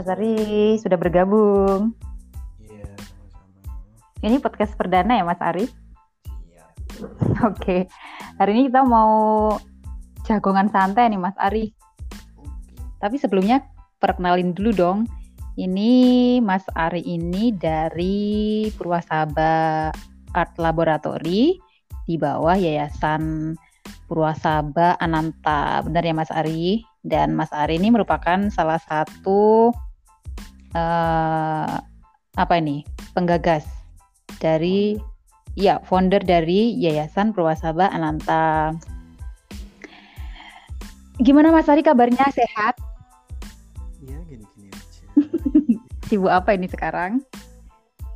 Mas 0.00 0.16
Ari 0.16 0.80
sudah 0.80 0.96
bergabung. 0.96 1.92
Iya, 2.56 2.88
sama-sama. 3.04 4.24
Ini 4.24 4.36
podcast 4.40 4.72
perdana 4.72 5.12
ya 5.20 5.28
Mas 5.28 5.36
Ari? 5.44 5.68
Iya. 6.48 6.64
Oke. 7.52 7.84
Hari 8.40 8.50
ini 8.56 8.72
kita 8.72 8.80
mau 8.80 9.52
jagongan 10.24 10.72
santai 10.72 11.12
nih 11.12 11.20
Mas 11.20 11.36
Ari. 11.36 11.76
Oke. 12.40 12.80
Tapi 12.96 13.20
sebelumnya 13.20 13.60
perkenalin 14.00 14.56
dulu 14.56 14.72
dong. 14.72 14.98
Ini 15.60 15.92
Mas 16.40 16.64
Ari 16.72 17.04
ini 17.04 17.52
dari 17.52 18.72
Purwasaba 18.80 19.92
Art 20.32 20.56
Laboratory 20.56 21.60
di 22.08 22.16
bawah 22.16 22.56
Yayasan 22.56 23.52
Purwasaba 24.08 24.96
Ananta. 24.96 25.84
Benar 25.84 26.08
ya 26.08 26.16
Mas 26.16 26.32
Ari? 26.32 26.88
Dan 27.04 27.36
Mas 27.36 27.52
Ari 27.52 27.76
ini 27.76 27.92
merupakan 27.92 28.48
salah 28.48 28.80
satu 28.80 29.68
eh 30.74 31.76
apa 32.38 32.54
ini? 32.56 32.86
penggagas 33.10 33.66
dari 34.38 34.94
ya 35.58 35.82
founder 35.82 36.22
dari 36.22 36.74
Yayasan 36.78 37.34
Purwasaba 37.34 37.90
Ananta. 37.90 38.74
Gimana 41.20 41.52
Mas 41.52 41.68
Ari 41.68 41.84
kabarnya 41.84 42.24
sehat? 42.32 42.80
Iya, 44.00 44.24
gini-gini 44.24 44.72
aja. 44.72 45.04
Sibuk 46.08 46.32
apa 46.32 46.56
ini 46.56 46.64
sekarang? 46.64 47.20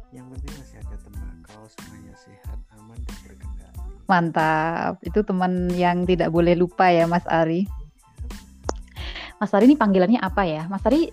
Yang 0.09 0.27
penting 0.33 0.53
masih 0.57 0.77
ada 0.81 0.97
tembakau, 1.05 1.63
semuanya 1.69 2.15
sehat, 2.17 2.59
aman, 2.81 2.97
dan 3.05 3.17
berkendali. 3.29 3.93
Mantap. 4.09 4.93
Itu 5.05 5.21
teman 5.21 5.69
yang 5.77 6.09
tidak 6.09 6.33
boleh 6.33 6.57
lupa 6.57 6.89
ya 6.89 7.05
Mas 7.05 7.29
Ari. 7.29 7.69
Mas 9.37 9.53
Ari 9.53 9.69
ini 9.69 9.77
panggilannya 9.77 10.25
apa 10.25 10.49
ya? 10.49 10.65
Mas 10.73 10.81
Ari 10.89 11.13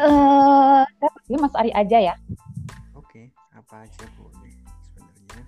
eh 0.00 0.82
panggil 0.96 1.36
Mas 1.36 1.54
Ari 1.54 1.70
aja 1.76 1.98
ya. 2.00 2.14
Oke, 2.96 3.28
apa 3.52 3.84
aja 3.84 4.04
boleh 4.16 4.54
sebenarnya. 4.88 5.42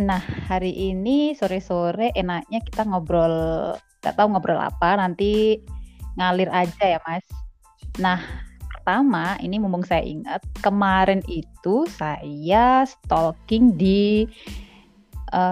Nah, 0.00 0.22
hari 0.48 0.72
ini 0.72 1.36
sore-sore 1.36 2.16
enaknya 2.16 2.64
kita 2.64 2.88
ngobrol, 2.88 3.76
nggak 4.00 4.14
tahu 4.16 4.26
ngobrol 4.32 4.56
apa, 4.56 4.96
nanti 4.96 5.60
ngalir 6.16 6.48
aja 6.48 6.96
ya, 6.96 7.00
Mas. 7.04 7.24
Nah, 8.00 8.20
pertama 8.72 9.36
ini 9.44 9.60
mumpung 9.60 9.84
saya 9.84 10.00
ingat, 10.00 10.40
kemarin 10.64 11.20
itu 11.28 11.84
saya 11.92 12.88
stalking 12.88 13.76
di 13.76 14.24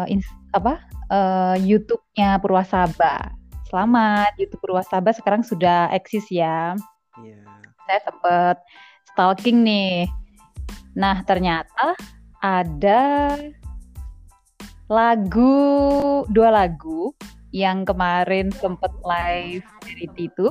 ins- 0.09 0.41
apa? 0.57 0.81
eh, 1.11 1.57
YouTube-nya 1.59 2.39
Purwasaba. 2.39 3.35
Selamat, 3.67 4.31
YouTube 4.39 4.63
Purwasaba 4.63 5.11
sekarang 5.11 5.43
sudah 5.43 5.91
eksis 5.91 6.27
ya. 6.31 6.79
Iya. 7.19 7.43
Saya 7.91 8.07
sempet 8.07 8.57
stalking 9.11 9.67
nih. 9.67 10.07
Nah, 10.95 11.27
ternyata 11.27 11.99
ada 12.39 13.35
lagu 14.87 15.59
dua 16.31 16.55
lagu 16.55 17.11
yang 17.51 17.83
kemarin 17.83 18.55
sempet 18.55 18.95
live 19.03 19.67
dari 19.83 20.07
Titu 20.15 20.47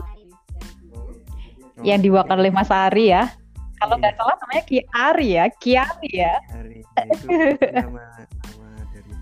yang 1.80 2.04
diwakilkan 2.04 2.44
oleh 2.44 2.52
Mas 2.52 2.67
Ari 2.67 3.16
ya. 3.16 3.32
Kalau 3.80 3.95
nggak 3.95 4.20
salah 4.20 4.36
namanya 4.44 4.64
Ki 4.67 4.84
Ari 4.92 5.28
ya, 5.40 5.45
Kiari 5.64 6.12
ya. 6.12 6.36
Hari 6.52 6.84
itu 6.84 7.28
nama 7.72 8.04
nama 8.36 8.67
dari. 8.92 9.16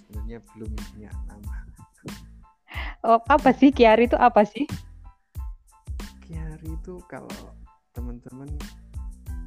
Sebenarnya 0.00 0.38
belum 0.56 0.72
punya 0.80 1.12
nama. 1.28 1.56
Oh, 3.04 3.20
apa 3.28 3.52
sih 3.52 3.68
Kiari 3.68 4.08
itu 4.08 4.16
apa 4.16 4.48
sih? 4.48 4.64
Kiari 6.22 6.70
itu 6.70 7.02
kalau 7.10 7.28
teman-teman 7.92 8.48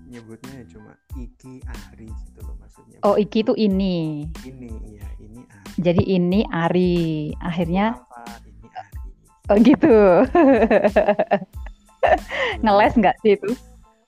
nyebutnya 0.06 0.62
ya 0.62 0.66
cuma 0.70 0.94
Iki 1.18 1.66
Ari 1.66 2.10
gitu 2.10 2.40
loh 2.46 2.56
maksudnya. 2.62 2.98
Oh, 3.02 3.18
Iki 3.18 3.40
itu 3.42 3.54
ini. 3.58 4.28
Ini 4.46 4.70
iya, 4.86 5.08
ini 5.18 5.42
Ari. 5.50 5.72
Jadi 5.82 6.04
ini 6.06 6.40
Ari. 6.46 7.34
Akhirnya 7.42 7.98
apa 7.98 8.38
ini 8.46 8.68
Ari. 8.70 9.10
oh 9.50 9.58
gitu. 9.62 9.98
Ngeles 12.64 12.94
nggak 13.02 13.18
sih 13.26 13.34
itu? 13.34 13.50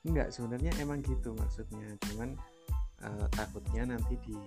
Enggak, 0.06 0.30
sebenarnya 0.30 0.70
emang 0.78 1.02
gitu 1.02 1.34
maksudnya. 1.34 1.98
Cuman 2.06 2.38
eh, 3.02 3.26
takutnya 3.34 3.90
nanti 3.90 4.14
di 4.22 4.38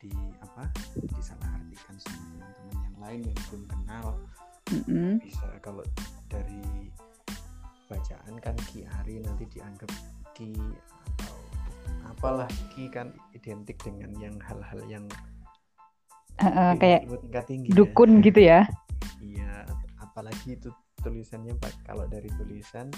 di 0.00 0.12
apa? 0.40 0.64
disalahartikan 0.96 1.96
sama 2.00 2.40
teman-teman 2.40 2.76
yang 2.80 2.96
lain 3.04 3.20
yang 3.28 3.38
belum 3.52 3.64
kenal. 3.68 4.06
Mm-mm. 4.70 5.12
Bisa 5.20 5.48
kalau 5.60 5.84
dari 6.32 6.88
bacaan 7.90 8.34
kan 8.38 8.54
Ki 8.70 8.86
Ari 9.02 9.18
nanti 9.18 9.44
dianggap 9.50 9.90
Ki 10.32 10.54
atau 11.18 11.36
apalah 12.06 12.46
Ki 12.70 12.86
kan 12.86 13.10
identik 13.34 13.82
dengan 13.82 14.14
yang 14.22 14.38
hal-hal 14.38 14.80
yang 14.86 15.04
eh, 16.38 16.74
kayak 16.78 17.10
tingkat 17.10 17.44
tinggi 17.50 17.68
ya. 17.68 17.74
dukun 17.74 18.10
gitu 18.26 18.40
ya. 18.40 18.60
Iya, 19.20 19.66
apalagi 19.98 20.56
itu 20.56 20.70
tulisannya 21.02 21.56
Pak 21.58 21.88
kalau 21.88 22.04
dari 22.06 22.28
tulisan 22.36 22.92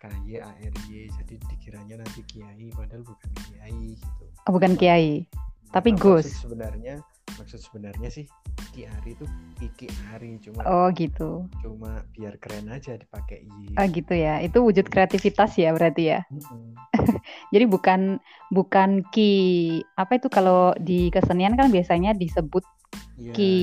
KY 0.00 0.40
ARY 0.40 1.12
jadi 1.22 1.34
dikiranya 1.52 2.00
nanti 2.00 2.24
kiai 2.26 2.72
padahal 2.74 3.04
bukan 3.06 3.30
kiai 3.46 3.94
gitu. 3.94 4.24
Oh, 4.48 4.52
bukan 4.56 4.74
kiai. 4.74 5.28
Tapi 5.72 5.94
Nah, 5.94 6.00
Gus. 6.00 6.26
Maksud 6.28 6.52
sebenarnya 6.52 7.00
maksud 7.40 7.60
sebenarnya 7.60 8.08
sih 8.12 8.24
Ki 8.72 8.88
Ari 8.88 9.12
itu 9.16 9.24
Iki 9.60 9.86
Ari 10.16 10.40
cuma 10.40 10.60
Oh 10.64 10.88
gitu. 10.92 11.46
cuma 11.60 12.02
biar 12.16 12.36
keren 12.40 12.72
aja 12.72 12.96
dipakai 12.96 13.44
Y. 13.44 13.76
Oh 13.76 13.86
gitu 13.88 14.12
ya. 14.16 14.40
Itu 14.40 14.64
wujud 14.64 14.88
kreativitas 14.88 15.56
ya 15.60 15.72
berarti 15.76 16.16
ya. 16.16 16.20
Mm-mm. 16.32 16.72
Jadi 17.54 17.64
bukan 17.68 18.20
bukan 18.52 19.04
ki 19.12 19.32
apa 19.96 20.16
itu 20.20 20.28
kalau 20.32 20.72
di 20.80 21.08
kesenian 21.12 21.56
kan 21.56 21.68
biasanya 21.72 22.16
disebut 22.16 22.64
Iya, 23.22 23.32
ki 23.36 23.54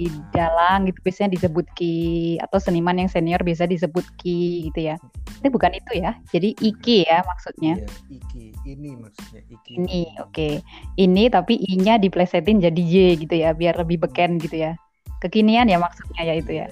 iya. 0.00 0.10
dalang 0.32 0.88
gitu 0.88 0.98
biasanya 1.04 1.36
disebut 1.36 1.66
ki 1.76 1.94
atau 2.40 2.58
seniman 2.58 2.98
yang 2.98 3.10
senior 3.10 3.42
biasa 3.42 3.68
disebut 3.68 4.06
ki 4.18 4.70
gitu 4.70 4.80
ya. 4.80 4.96
Itu 5.42 5.52
bukan 5.52 5.76
itu 5.76 5.92
ya. 5.98 6.16
Jadi 6.32 6.56
iki 6.58 7.04
ya 7.04 7.20
maksudnya. 7.26 7.78
Iya, 7.78 7.88
Iki 8.22 8.44
ini 8.64 8.90
maksudnya 8.96 9.40
Iki. 9.44 9.72
Ini 9.82 10.00
oke. 10.24 10.50
Ini 10.96 11.22
tapi 11.28 11.54
i-nya 11.58 12.00
diplesetin 12.00 12.64
jadi 12.64 12.82
y 12.82 12.96
gitu 13.20 13.34
ya 13.34 13.52
biar 13.52 13.76
lebih 13.76 14.02
beken 14.08 14.40
gitu 14.40 14.62
ya. 14.62 14.72
Kekinian 15.20 15.68
ya 15.68 15.76
maksudnya 15.76 16.22
ya 16.24 16.34
itu 16.38 16.52
ya. 16.54 16.66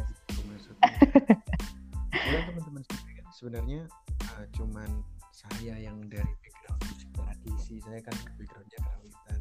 Iya, 2.13 2.39
teman-teman 2.49 2.83
sekalian, 2.87 3.25
sebenarnya 3.31 3.81
uh, 4.35 4.47
cuman 4.57 4.89
saya 5.31 5.75
yang 5.79 5.99
dari 6.11 6.33
background 6.43 6.83
tradisi 7.15 7.79
saya 7.83 7.99
kan 8.03 8.15
backgroundnya 8.39 8.79
karawitan 8.83 9.39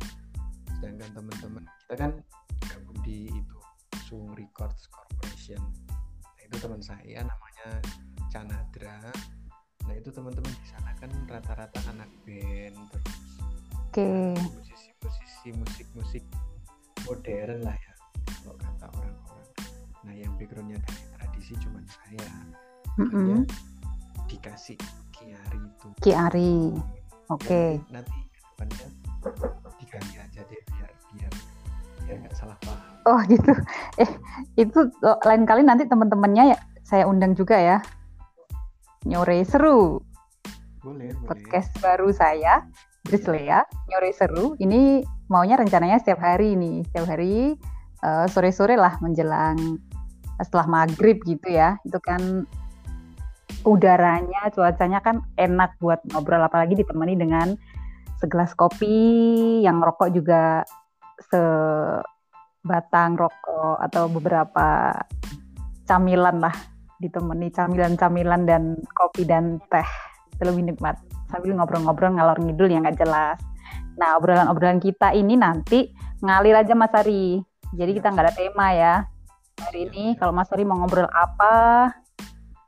sedangkan 0.81 1.09
teman-teman 1.13 1.63
kita 1.85 1.95
kan 1.97 2.11
di 3.01 3.29
itu 3.29 3.57
Sung 4.07 4.33
Records 4.33 4.87
Corporation 4.89 5.61
nah, 6.35 6.41
itu 6.41 6.55
teman 6.57 6.81
saya 6.81 7.25
namanya 7.25 7.67
Canadra 8.29 8.99
nah 9.87 9.93
itu 9.97 10.09
teman-teman 10.13 10.53
di 10.53 10.67
sana 10.69 10.91
kan 10.97 11.11
rata-rata 11.25 11.79
anak 11.89 12.09
band 12.23 12.77
terus 12.93 13.17
Oke. 13.91 14.11
musisi-musisi 14.39 15.49
musik-musik 15.57 16.23
modern 17.03 17.65
lah 17.65 17.75
ya 17.75 17.93
kalau 18.41 18.55
kata 18.55 18.87
orang-orang 18.93 19.49
nah 20.05 20.13
yang 20.13 20.31
backgroundnya 20.37 20.79
dari 20.85 21.03
tradisi 21.17 21.53
cuman 21.59 21.83
saya 21.89 22.29
Mm-mm. 22.97 23.09
makanya 23.09 23.39
dikasih 24.31 24.79
Kiari 25.11 25.59
itu 25.59 25.87
Ki 25.99 26.11
Ari. 26.15 26.71
Oke. 27.29 27.77
Ya, 27.77 27.99
nanti 27.99 28.15
ke 28.31 28.39
depannya 28.41 28.87
Oh 33.11 33.21
gitu. 33.31 33.51
Eh 33.99 34.09
itu 34.55 34.79
oh, 35.03 35.19
lain 35.27 35.43
kali 35.43 35.67
nanti 35.67 35.83
teman-temannya 35.83 36.55
ya 36.55 36.59
saya 36.87 37.03
undang 37.03 37.35
juga 37.35 37.59
ya. 37.59 37.77
Nyore 39.03 39.43
seru 39.43 39.99
boleh 40.81 41.13
boleh 41.13 41.29
podcast 41.29 41.69
baru 41.77 42.09
saya 42.09 42.65
Drislea 43.05 43.61
Nyore 43.91 44.11
seru. 44.15 44.57
Ini 44.57 45.03
maunya 45.29 45.59
rencananya 45.59 46.01
setiap 46.01 46.21
hari 46.23 46.57
nih, 46.57 46.87
setiap 46.89 47.05
hari 47.11 47.53
eh, 48.01 48.25
sore-sore 48.31 48.79
lah 48.79 48.97
menjelang 49.03 49.77
setelah 50.41 50.65
maghrib 50.69 51.21
gitu 51.27 51.53
ya. 51.53 51.77
Itu 51.85 52.01
kan 52.01 52.45
udaranya, 53.61 54.49
cuacanya 54.49 55.05
kan 55.05 55.21
enak 55.37 55.77
buat 55.77 56.01
ngobrol 56.13 56.41
apalagi 56.41 56.73
ditemani 56.81 57.13
dengan 57.13 57.53
segelas 58.17 58.53
kopi 58.57 59.61
yang 59.61 59.81
rokok 59.81 60.13
juga 60.13 60.65
sebatang 62.61 63.17
rokok 63.17 63.81
atau 63.81 64.05
beberapa 64.07 64.93
camilan 65.89 66.37
lah 66.37 66.53
ditemani 67.01 67.49
camilan-camilan 67.49 68.45
dan 68.45 68.77
kopi 68.93 69.25
dan 69.25 69.57
teh 69.73 69.89
itu 70.37 70.43
lebih 70.45 70.69
nikmat 70.69 71.01
sambil 71.33 71.57
ngobrol-ngobrol 71.57 72.13
ngalor 72.13 72.37
ngidul 72.37 72.69
yang 72.69 72.85
nggak 72.85 73.01
jelas. 73.01 73.41
Nah 73.97 74.15
obrolan-obrolan 74.21 74.77
kita 74.77 75.09
ini 75.17 75.33
nanti 75.33 75.89
ngalir 76.21 76.61
aja 76.61 76.77
Mas 76.77 76.93
Ari. 76.93 77.41
Jadi 77.73 77.91
kita 77.97 78.13
nggak 78.13 78.25
ada 78.29 78.33
tema 78.37 78.67
ya 78.77 78.93
hari 79.57 79.89
ini. 79.89 80.13
Kalau 80.21 80.29
Mas 80.29 80.53
Ari 80.53 80.61
mau 80.61 80.77
ngobrol 80.77 81.09
apa, 81.09 81.89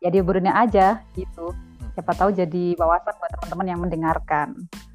ya 0.01 0.09
obrolnya 0.17 0.57
aja 0.57 1.05
gitu 1.13 1.53
siapa 1.93 2.17
tahu 2.17 2.33
jadi 2.33 2.73
wawasan 2.73 3.13
buat 3.21 3.31
teman-teman 3.37 3.67
yang 3.69 3.79
mendengarkan 3.85 4.57
Hmm. 4.57 4.92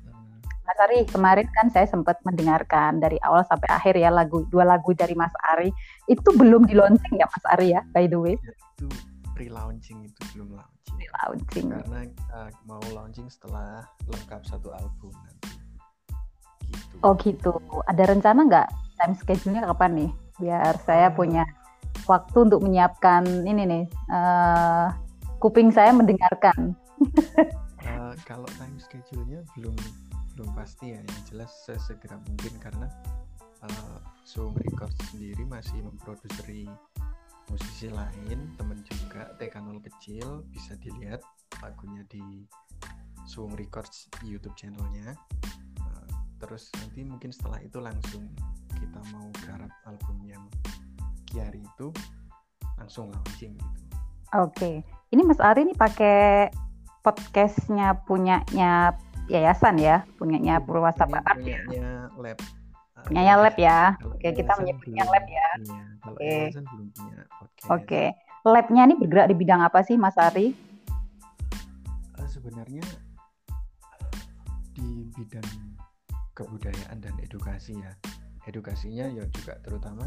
Mas 0.68 0.78
Ari 0.84 1.08
kemarin 1.08 1.48
kan 1.56 1.72
saya 1.72 1.88
sempat 1.88 2.20
mendengarkan 2.28 3.00
dari 3.00 3.16
awal 3.24 3.40
sampai 3.48 3.72
akhir 3.72 3.96
ya 3.96 4.12
lagu 4.12 4.44
dua 4.52 4.68
lagu 4.68 4.92
dari 4.92 5.16
Mas 5.16 5.32
Ari. 5.56 5.72
Itu 6.04 6.36
belum 6.36 6.68
di 6.68 6.76
launching 6.76 7.16
ya 7.16 7.24
Mas 7.24 7.44
Ari 7.56 7.72
ya 7.72 7.80
by 7.88 8.04
the 8.04 8.20
way? 8.20 8.36
Ya, 8.36 8.52
itu 8.52 8.86
pre-launching 9.32 10.04
itu 10.04 10.20
belum 10.36 10.60
launching. 10.60 10.94
Di 11.00 11.06
launching 11.08 11.66
karena 11.72 12.00
uh, 12.36 12.50
mau 12.68 12.84
launching 12.92 13.32
setelah 13.32 13.80
lengkap 14.04 14.44
satu 14.44 14.68
album 14.76 15.16
nanti. 15.24 15.56
Gitu. 16.68 16.94
Oh 17.00 17.16
gitu. 17.16 17.56
Ada 17.88 18.12
rencana 18.12 18.44
nggak? 18.44 18.68
Time 19.00 19.14
schedule-nya 19.16 19.64
kapan 19.72 19.90
nih? 20.04 20.10
Biar 20.36 20.74
saya 20.84 21.08
punya 21.08 21.48
waktu 22.04 22.36
untuk 22.44 22.60
menyiapkan 22.60 23.24
ini 23.48 23.62
nih 23.64 23.84
eh, 23.88 24.86
kuping 25.40 25.72
saya 25.72 25.96
mendengarkan. 25.96 26.76
Uh, 27.84 28.12
kalau 28.28 28.46
time 28.58 28.76
schedule-nya 28.76 29.40
belum 29.56 29.74
belum 30.38 30.54
pasti 30.54 30.94
ya 30.94 31.02
yang 31.02 31.22
jelas 31.26 31.50
sesegera 31.66 32.14
mungkin 32.30 32.62
karena 32.62 32.86
uh, 33.66 33.98
Zoom 34.22 34.54
Record 34.54 34.94
sendiri 35.10 35.42
masih 35.42 35.82
memproduseri 35.82 36.70
musisi 37.50 37.90
lain 37.90 38.54
temen 38.54 38.78
juga 38.86 39.34
TK0 39.42 39.82
kecil 39.82 40.46
bisa 40.54 40.78
dilihat 40.78 41.18
lagunya 41.58 42.06
di 42.06 42.46
Zoom 43.26 43.50
Records 43.58 44.06
YouTube 44.22 44.54
channelnya. 44.54 45.18
Uh, 45.82 46.06
terus 46.38 46.70
nanti 46.78 47.02
mungkin 47.02 47.34
setelah 47.34 47.58
itu 47.58 47.82
langsung 47.82 48.30
kita 48.78 49.02
mau 49.10 49.26
garap 49.42 49.74
album 49.90 50.22
yang 50.22 50.46
Kiari 51.26 51.66
itu 51.66 51.90
langsung 52.78 53.10
launching 53.10 53.58
gitu. 53.58 53.80
Oke, 54.38 54.86
ini 55.10 55.22
Mas 55.26 55.42
Ari 55.42 55.66
nih 55.66 55.74
pakai 55.74 56.54
podcastnya 57.02 58.06
punyanya 58.06 58.94
yayasan 59.28 59.76
ya, 59.78 60.02
punyanya 60.16 60.60
Purwasapa 60.64 61.20
Art 61.22 61.40
ya, 61.44 61.60
punyanya 61.64 62.10
lab 62.16 62.38
Uh, 62.98 63.06
punyanya 63.06 63.34
lab 63.38 63.54
ya. 63.54 63.94
Oke, 64.02 64.34
kita 64.34 64.52
menyebutnya 64.58 65.06
lab 65.06 65.26
ya. 65.30 65.48
Iya, 65.62 65.82
kalau 66.02 66.18
Oke. 66.18 66.34
belum 66.50 66.88
punya 66.90 67.18
podcast. 67.30 67.68
Oke, 67.70 68.02
labnya 68.42 68.82
ini 68.90 68.94
bergerak 68.98 69.26
di 69.30 69.36
bidang 69.38 69.60
apa 69.62 69.78
sih 69.86 69.94
Mas 69.94 70.18
Ari? 70.18 70.50
Eh, 72.18 72.28
sebenarnya 72.28 72.82
di 74.74 75.06
bidang 75.14 75.46
kebudayaan 76.34 76.98
dan 76.98 77.14
edukasi 77.22 77.78
ya. 77.78 77.94
Edukasinya 78.50 79.06
ya 79.14 79.22
juga 79.30 79.60
terutama 79.62 80.02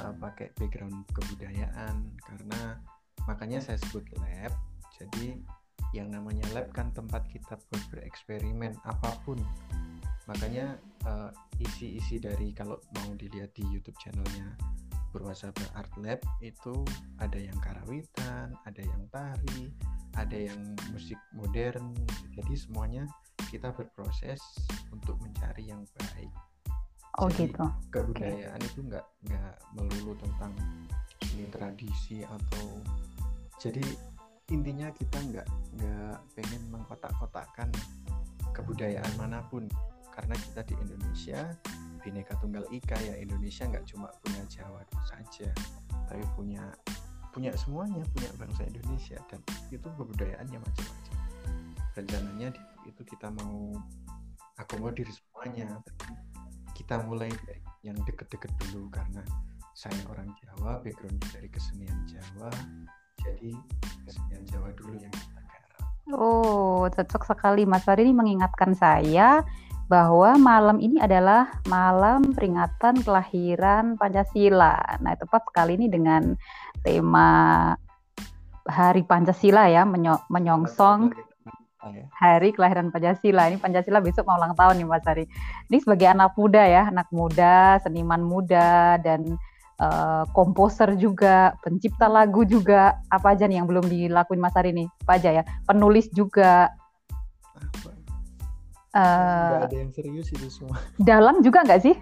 eh, 0.00 0.12
pakai 0.16 0.48
background 0.56 1.04
kebudayaan 1.12 2.08
karena 2.24 2.80
makanya 3.28 3.60
saya 3.60 3.76
sebut 3.84 4.04
lab. 4.16 4.52
Jadi 4.96 5.44
yang 5.94 6.10
namanya 6.10 6.42
lab 6.50 6.74
kan 6.74 6.90
tempat 6.90 7.22
kita 7.30 7.54
bereksperimen 7.70 8.74
apa 8.82 9.14
pun. 9.22 9.38
Makanya 10.26 10.74
eh, 11.06 11.30
isi-isi 11.62 12.18
dari 12.18 12.50
kalau 12.50 12.82
mau 12.98 13.14
dilihat 13.14 13.54
di 13.54 13.62
YouTube 13.70 13.96
channelnya 14.02 14.58
Purwasaba 15.14 15.62
Art 15.78 15.94
Lab 16.02 16.18
itu 16.42 16.74
ada 17.22 17.38
yang 17.38 17.54
karawitan, 17.62 18.50
ada 18.66 18.82
yang 18.82 19.06
tari, 19.14 19.70
ada 20.18 20.34
yang 20.34 20.74
musik 20.90 21.20
modern. 21.38 21.94
Jadi 22.34 22.54
semuanya 22.58 23.06
kita 23.46 23.70
berproses 23.70 24.42
untuk 24.90 25.14
mencari 25.22 25.70
yang 25.70 25.86
baik. 26.02 26.34
Oh 27.22 27.30
Jadi, 27.30 27.54
gitu. 27.54 27.66
Kebudayaan 27.94 28.58
itu 28.58 28.82
nggak 28.90 29.06
nggak 29.30 29.54
melulu 29.78 30.18
tentang 30.18 30.50
seni 31.22 31.46
tradisi 31.54 32.26
atau 32.26 32.82
jadi 33.62 33.86
intinya 34.52 34.92
kita 34.92 35.16
nggak 35.16 35.48
nggak 35.80 36.16
pengen 36.36 36.62
mengkotak-kotakan 36.68 37.68
kebudayaan 38.52 39.12
mana 39.16 39.44
pun. 39.48 39.68
Karena 40.14 40.38
kita 40.38 40.62
di 40.62 40.74
Indonesia 40.78 41.58
bineka 42.04 42.36
tunggal 42.38 42.62
ika 42.70 42.94
ya 43.00 43.16
Indonesia 43.16 43.64
nggak 43.64 43.88
cuma 43.88 44.12
punya 44.20 44.44
Jawa 44.52 44.84
saja 45.08 45.48
tapi 46.04 46.20
punya 46.36 46.60
punya 47.32 47.50
semuanya 47.56 48.04
punya 48.12 48.30
bangsa 48.38 48.68
Indonesia 48.68 49.18
dan 49.26 49.40
itu 49.72 49.88
kebudayaannya 49.88 50.58
macam-macam. 50.60 51.16
Rencananya 51.96 52.48
itu 52.86 53.02
kita 53.02 53.32
mau 53.32 53.74
akomodir 54.60 55.08
semuanya. 55.10 55.82
Kita 56.76 57.02
mulai 57.02 57.32
dari 57.48 57.64
yang 57.82 57.98
deket-deket 58.06 58.52
dulu 58.68 58.86
karena 58.92 59.24
saya 59.74 59.98
orang 60.06 60.30
Jawa 60.38 60.78
backgroundnya 60.80 61.28
dari 61.34 61.48
kesenian 61.50 62.06
Jawa 62.06 62.48
jadi 63.22 63.50
kesenian 64.08 64.42
Jawa 64.48 64.68
dulu 64.74 64.94
yang 64.98 65.12
kita 65.14 65.40
garap 65.44 65.70
Oh, 66.12 66.84
cocok 66.90 67.22
sekali 67.24 67.62
Mas 67.64 67.86
Ari 67.88 68.04
ini 68.04 68.12
mengingatkan 68.12 68.76
saya 68.76 69.44
bahwa 69.88 70.36
malam 70.40 70.80
ini 70.80 70.96
adalah 71.00 71.60
malam 71.68 72.32
peringatan 72.32 73.04
kelahiran 73.04 74.00
Pancasila. 74.00 75.00
Nah, 75.04 75.12
tepat 75.16 75.44
sekali 75.48 75.76
ini 75.76 75.92
dengan 75.92 76.32
tema 76.80 77.72
Hari 78.64 79.04
Pancasila 79.04 79.68
ya, 79.68 79.84
menyo- 79.84 80.24
menyongsong 80.32 81.12
ya. 81.92 82.08
Hari 82.16 82.56
Kelahiran 82.56 82.88
Pancasila. 82.88 83.52
Ini 83.52 83.60
Pancasila 83.60 84.00
besok 84.00 84.24
mau 84.24 84.40
ulang 84.40 84.56
tahun 84.56 84.80
nih 84.80 84.88
Mas 84.88 85.04
Ari. 85.04 85.28
Ini 85.68 85.76
sebagai 85.84 86.08
anak 86.08 86.32
muda 86.32 86.64
ya, 86.64 86.88
anak 86.88 87.08
muda, 87.12 87.76
seniman 87.84 88.24
muda 88.24 88.96
dan 89.04 89.36
eh, 89.80 90.24
komposer 90.36 90.94
juga, 90.98 91.54
pencipta 91.62 92.06
lagu 92.06 92.42
juga. 92.46 92.98
Apa 93.10 93.34
aja 93.34 93.48
nih 93.48 93.62
yang 93.62 93.68
belum 93.70 93.86
dilakuin 93.86 94.42
Mas 94.42 94.54
Ari 94.54 94.74
nih? 94.74 94.88
Apa 95.06 95.12
aja 95.18 95.30
ya? 95.30 95.42
Penulis 95.66 96.10
juga. 96.14 96.70
Apa? 97.54 97.90
eh, 98.94 99.48
Nggak 99.50 99.66
ada 99.70 99.76
yang 99.76 99.92
serius 99.94 100.28
itu 100.30 100.48
semua 100.50 100.78
dalang 101.08 101.42
juga 101.42 101.62
nggak 101.66 101.82
sih? 101.82 101.96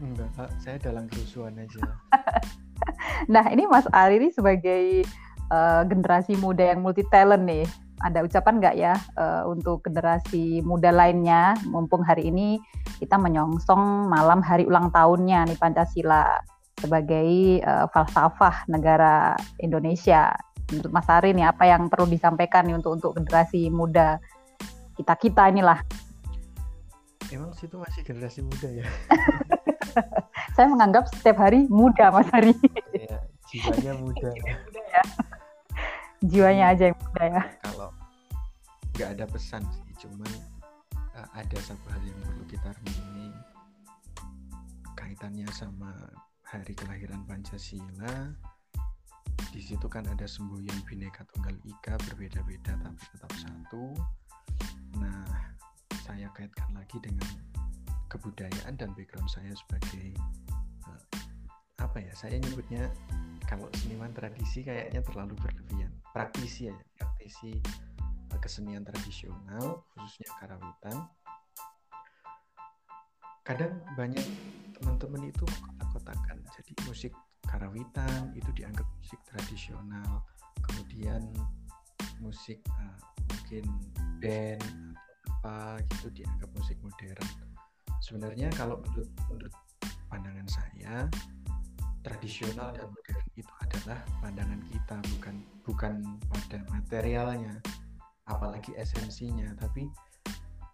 enggak 0.00 0.32
saya 0.64 0.80
dalam 0.80 1.04
kerusuhan 1.12 1.60
aja 1.60 1.76
Nah 3.32 3.44
ini 3.52 3.68
Mas 3.68 3.84
Ari 3.92 4.16
ini 4.16 4.28
sebagai 4.32 5.04
eh, 5.50 5.82
generasi 5.86 6.38
muda 6.38 6.72
yang 6.72 6.80
multi 6.80 7.02
talent 7.10 7.44
nih. 7.44 7.66
Ada 8.00 8.24
ucapan 8.24 8.54
nggak 8.62 8.76
ya 8.80 8.94
eh, 8.96 9.42
untuk 9.44 9.84
generasi 9.84 10.64
muda 10.64 10.88
lainnya? 10.94 11.58
Mumpung 11.68 12.00
hari 12.06 12.32
ini 12.32 12.56
kita 13.02 13.20
menyongsong 13.20 14.08
malam 14.08 14.40
hari 14.40 14.64
ulang 14.64 14.88
tahunnya 14.94 15.52
nih 15.52 15.58
Pancasila 15.60 16.40
sebagai 16.80 17.60
eh, 17.60 17.86
falsafah 17.92 18.64
negara 18.72 19.36
Indonesia. 19.60 20.32
Menurut 20.70 20.92
Mas 20.94 21.08
Ari 21.10 21.34
nih 21.34 21.50
apa 21.50 21.66
yang 21.66 21.90
perlu 21.90 22.06
disampaikan 22.06 22.64
nih 22.64 22.78
untuk 22.78 22.94
untuk 22.96 23.12
generasi 23.18 23.68
muda 23.68 24.22
kita 25.00 25.14
kita 25.16 25.48
inilah. 25.48 25.80
emang 27.30 27.54
situ 27.54 27.78
masih 27.78 28.02
generasi 28.02 28.42
muda 28.42 28.68
ya 28.68 28.82
Saya 30.58 30.66
menganggap 30.66 31.06
setiap 31.14 31.46
hari 31.46 31.70
muda 31.70 32.10
Mas 32.10 32.26
Ari. 32.34 32.52
ya 32.94 33.22
jiwanya 33.50 33.92
muda 34.02 34.30
Jiwanya 36.20 36.76
aja 36.76 36.92
yang 36.92 36.98
muda 37.00 37.24
ya. 37.24 37.42
kalau 37.64 37.90
nggak 38.92 39.16
ada 39.16 39.24
pesan 39.24 39.64
sih 39.72 39.96
cuman 40.04 40.28
uh, 41.16 41.28
ada 41.32 41.58
satu 41.64 41.86
hal 41.88 42.02
yang 42.04 42.18
perlu 42.20 42.44
kita 42.44 42.68
renungi. 42.76 43.32
Kaitannya 44.92 45.48
sama 45.48 45.96
hari 46.44 46.76
kelahiran 46.76 47.24
Pancasila 47.24 48.36
di 49.50 49.60
situ 49.64 49.88
kan 49.88 50.04
ada 50.06 50.28
semboyan 50.28 50.76
bineka 50.84 51.24
tunggal 51.32 51.56
ika 51.64 51.96
berbeda-beda 52.04 52.76
tapi 52.76 53.02
tetap 53.16 53.32
satu. 53.40 53.96
Nah 55.00 55.24
saya 56.04 56.28
kaitkan 56.36 56.68
lagi 56.76 57.00
dengan 57.00 57.32
kebudayaan 58.12 58.76
dan 58.76 58.92
background 58.92 59.30
saya 59.32 59.56
sebagai 59.56 60.12
uh, 60.84 61.04
apa 61.80 61.96
ya 62.02 62.12
saya 62.12 62.36
nyebutnya 62.36 62.92
kalau 63.48 63.66
seniman 63.80 64.12
tradisi 64.12 64.60
kayaknya 64.62 65.00
terlalu 65.00 65.34
berlebihan 65.40 65.90
praktisi 66.10 66.70
ya 66.70 66.76
praktisi 66.98 67.58
kesenian 68.40 68.86
tradisional 68.86 69.84
khususnya 69.92 70.28
karawitan. 70.40 70.96
Kadang 73.44 73.82
banyak 73.98 74.22
teman-teman 74.78 75.28
itu 75.28 75.44
kotak-kotakan 75.44 76.38
jadi 76.54 76.72
musik 76.86 77.12
karawitan 77.44 78.30
itu 78.38 78.48
dianggap 78.54 78.86
musik 78.96 79.20
tradisional. 79.26 80.24
Kemudian 80.62 81.26
musik 82.22 82.62
eh, 82.62 82.98
mungkin 83.28 83.64
band 84.20 84.96
apa 85.40 85.80
gitu 85.88 86.12
dianggap 86.12 86.50
musik 86.54 86.76
modern. 86.84 87.28
Sebenarnya 88.00 88.48
kalau 88.56 88.80
menurut 88.80 89.10
menurut 89.28 89.54
pandangan 90.08 90.48
saya 90.48 91.08
tradisional 92.00 92.72
dan 92.72 92.88
modern 92.88 93.19
adalah 93.70 94.02
pandangan 94.18 94.60
kita 94.66 94.96
bukan 95.14 95.36
bukan 95.62 95.94
pada 96.26 96.58
materialnya 96.74 97.54
apalagi 98.26 98.74
esensinya. 98.74 99.46
Tapi 99.54 99.86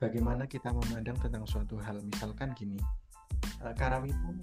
bagaimana 0.00 0.49
kita 0.49 0.73
memandang 0.73 1.21
tentang 1.21 1.45
suatu 1.45 1.76
hal? 1.85 2.00
Misalkan 2.00 2.57
gini 2.57 2.81
eh, 3.61 3.75
karawitan 3.76 4.41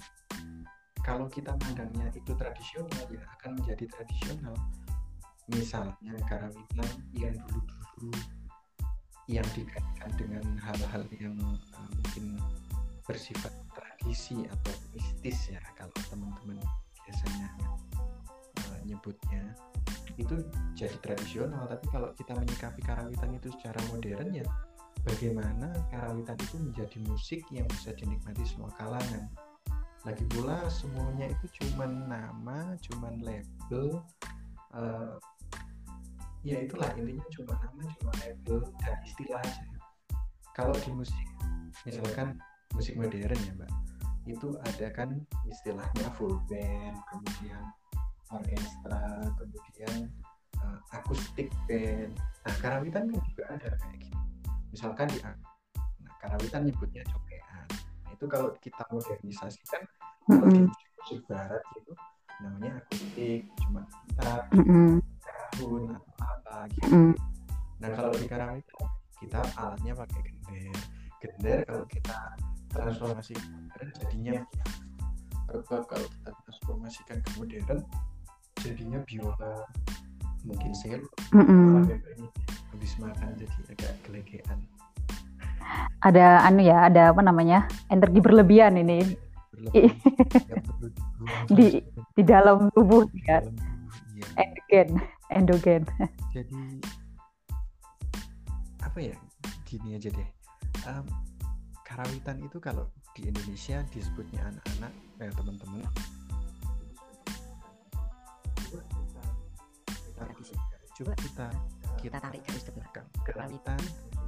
kalau 1.04 1.28
kita 1.28 1.52
mandangnya 1.60 2.08
itu 2.16 2.32
tradisional 2.38 3.06
ya 3.12 3.26
akan 3.42 3.60
menjadi 3.60 3.86
tradisional. 3.92 4.56
Misalnya 5.52 6.16
karawitan 6.30 6.90
yang 7.12 7.36
dulu-dulu 7.52 8.16
yang 9.28 9.48
dikaitkan 9.56 10.12
dengan 10.20 10.44
hal-hal 10.60 11.04
yang 11.16 11.36
uh, 11.76 11.90
mungkin 11.96 12.36
bersifat 13.08 13.52
tradisi 13.72 14.44
atau 14.48 14.74
mistis 14.92 15.48
ya 15.48 15.60
kalau 15.80 15.96
teman-teman 16.12 16.60
biasanya 17.04 17.48
uh, 18.94 19.00
nyebutnya 19.00 19.44
itu 20.22 20.36
jadi 20.78 20.94
tradisional 21.02 21.66
tapi 21.66 21.90
kalau 21.90 22.14
kita 22.14 22.38
menyikapi 22.38 22.86
karawitan 22.86 23.34
itu 23.34 23.50
secara 23.58 23.82
modern 23.90 24.30
ya 24.30 24.46
bagaimana 25.02 25.74
karawitan 25.90 26.38
itu 26.38 26.56
menjadi 26.62 26.98
musik 27.10 27.42
yang 27.50 27.66
bisa 27.68 27.92
dinikmati 27.98 28.46
semua 28.46 28.70
kalangan. 28.78 29.26
Lagi 30.04 30.24
pula 30.30 30.68
semuanya 30.68 31.32
itu 31.32 31.46
cuman 31.60 32.12
nama 32.12 32.76
cuman 32.78 33.24
label 33.24 34.04
uh, 34.76 35.16
ya 36.44 36.60
itulah 36.60 36.92
intinya 37.00 37.24
cuma 37.32 37.56
nama 37.58 37.82
cuma 38.00 38.12
label 38.22 38.60
dan 38.84 38.98
istilah 39.02 39.42
aja. 39.42 39.66
Kalau 40.54 40.76
di 40.78 40.92
musik 40.94 41.28
misalkan 41.90 42.38
musik 42.78 42.94
modern 42.94 43.40
ya 43.42 43.54
mbak 43.58 43.72
itu 44.24 44.56
ada 44.64 44.88
kan 44.94 45.20
istilahnya 45.52 46.08
full 46.16 46.40
band 46.48 46.96
kemudian 47.12 47.64
orkestra 48.34 49.02
kemudian 49.38 50.10
uh, 50.60 50.80
akustik 50.98 51.54
band 51.70 52.14
nah 52.44 52.56
karawitan 52.60 53.08
kan 53.08 53.22
juga 53.30 53.44
ada 53.54 53.70
kayak 53.78 53.98
gitu 54.02 54.20
misalkan 54.74 55.08
di 55.14 55.20
nah, 55.22 55.38
karawitan 56.18 56.62
nyebutnya 56.66 57.04
cokean 57.06 57.68
nah 57.78 58.12
itu 58.12 58.26
kalau 58.26 58.50
kita 58.58 58.84
modernisasikan 58.90 59.82
mm 59.86 60.34
-hmm. 60.34 60.40
kalau 60.42 60.50
di 60.50 60.62
musik, 60.98 61.20
barat 61.30 61.64
itu 61.78 61.94
namanya 62.42 62.72
akustik 62.82 63.42
cuma 63.62 63.82
kita 64.10 64.30
mm 64.52 64.64
-hmm. 64.66 64.92
tahun 65.54 65.84
gitu. 66.72 66.88
Mm. 66.92 67.14
Nah 67.80 67.90
kalau 67.94 68.12
di 68.16 68.28
itu 68.60 68.78
kita 69.24 69.40
alatnya 69.60 69.94
pakai 69.96 70.22
gender. 70.24 70.76
Gender 71.20 71.58
kalau 71.68 71.86
kita 71.88 72.18
transformasi 72.74 73.34
modern 73.38 73.92
jadinya 74.02 74.42
kalau 75.64 76.08
kita 76.10 76.32
transformasikan 76.48 77.18
ke 77.22 77.30
modern 77.38 77.80
jadinya 78.62 79.00
biola. 79.08 79.66
Mungkin 80.44 80.76
sel 80.76 81.00
mm 81.32 81.40
-mm. 81.40 81.88
habis 82.76 82.94
makan 83.00 83.32
jadi 83.40 83.60
agak 83.72 83.94
gelegean. 84.04 84.60
Ada 86.04 86.44
anu 86.44 86.62
ya 86.68 86.92
ada 86.92 87.16
apa 87.16 87.24
namanya? 87.24 87.64
Energi 87.88 88.20
berlebihan 88.20 88.76
ini. 88.76 89.16
Berlebihan, 89.56 89.96
di 91.58 91.80
di 92.14 92.24
dalam 92.28 92.68
tubuh 92.76 93.08
ya 93.24 93.40
endogen 94.36 95.00
endogen. 95.32 95.84
Jadi 96.36 96.84
apa 98.84 99.00
ya? 99.00 99.16
Gini 99.64 99.96
aja 99.96 100.12
deh. 100.12 100.30
Um, 100.84 101.08
karawitan 101.88 102.44
itu 102.44 102.60
kalau 102.60 102.92
di 103.16 103.30
Indonesia 103.30 103.86
disebutnya 103.94 104.42
anak-anak 104.44 104.94
eh, 105.22 105.32
teman-teman 105.38 105.86
coba 110.94 111.14
kita 111.18 111.48
kita 112.02 112.18
tarik 112.22 112.42
garis 112.46 112.64
ke 112.64 112.72
belakang 112.76 113.08
karawitan 113.26 113.82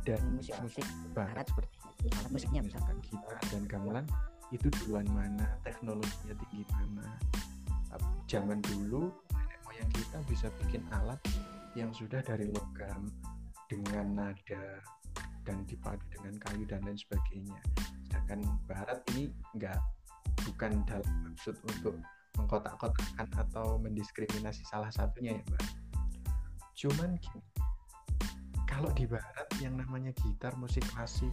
dan 0.06 0.22
musik-musik 0.34 0.86
barat. 1.13 1.46
seperti 1.50 1.75
alat 2.06 2.30
musiknya 2.30 2.62
misalkan 2.62 2.98
gitar 3.01 3.42
dan 3.50 3.63
gamelan 3.65 4.06
itu 4.54 4.70
duluan 4.82 5.06
mana 5.10 5.46
teknologinya 5.65 6.38
tinggi 6.38 6.65
mana. 6.77 7.18
Zaman 8.25 8.62
dulu 8.62 9.10
yang 9.74 9.89
kita 9.94 10.18
bisa 10.30 10.48
bikin 10.62 10.82
alat 10.94 11.18
yang 11.77 11.92
sudah 11.94 12.22
dari 12.24 12.50
logam 12.50 13.10
dengan 13.70 14.06
nada 14.13 14.82
dan 15.46 15.62
dipadu 15.70 16.01
dengan 16.13 16.38
kayu 16.42 16.63
dan 16.65 16.82
lain 16.86 16.98
sebagainya. 16.98 17.60
Sedangkan 18.10 18.42
barat 18.65 19.01
ini 19.13 19.30
enggak 19.54 19.77
bukan 20.46 20.82
dalam 20.86 21.13
maksud 21.30 21.58
untuk 21.65 21.98
mengkotak-kotakan 22.38 23.27
atau 23.36 23.80
mendiskriminasi 23.80 24.63
salah 24.68 24.92
satunya 24.92 25.39
ya 25.39 25.44
mbak. 25.50 25.65
Cuman 26.75 27.15
gini, 27.20 27.42
kalau 28.68 28.92
di 28.92 29.08
barat 29.08 29.48
yang 29.63 29.80
namanya 29.80 30.12
gitar, 30.20 30.51
musik 30.60 30.84
klasik, 30.92 31.32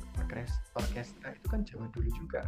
orkestra 0.79 1.35
itu 1.35 1.47
kan 1.51 1.67
zaman 1.67 1.91
dulu 1.91 2.11
juga 2.15 2.47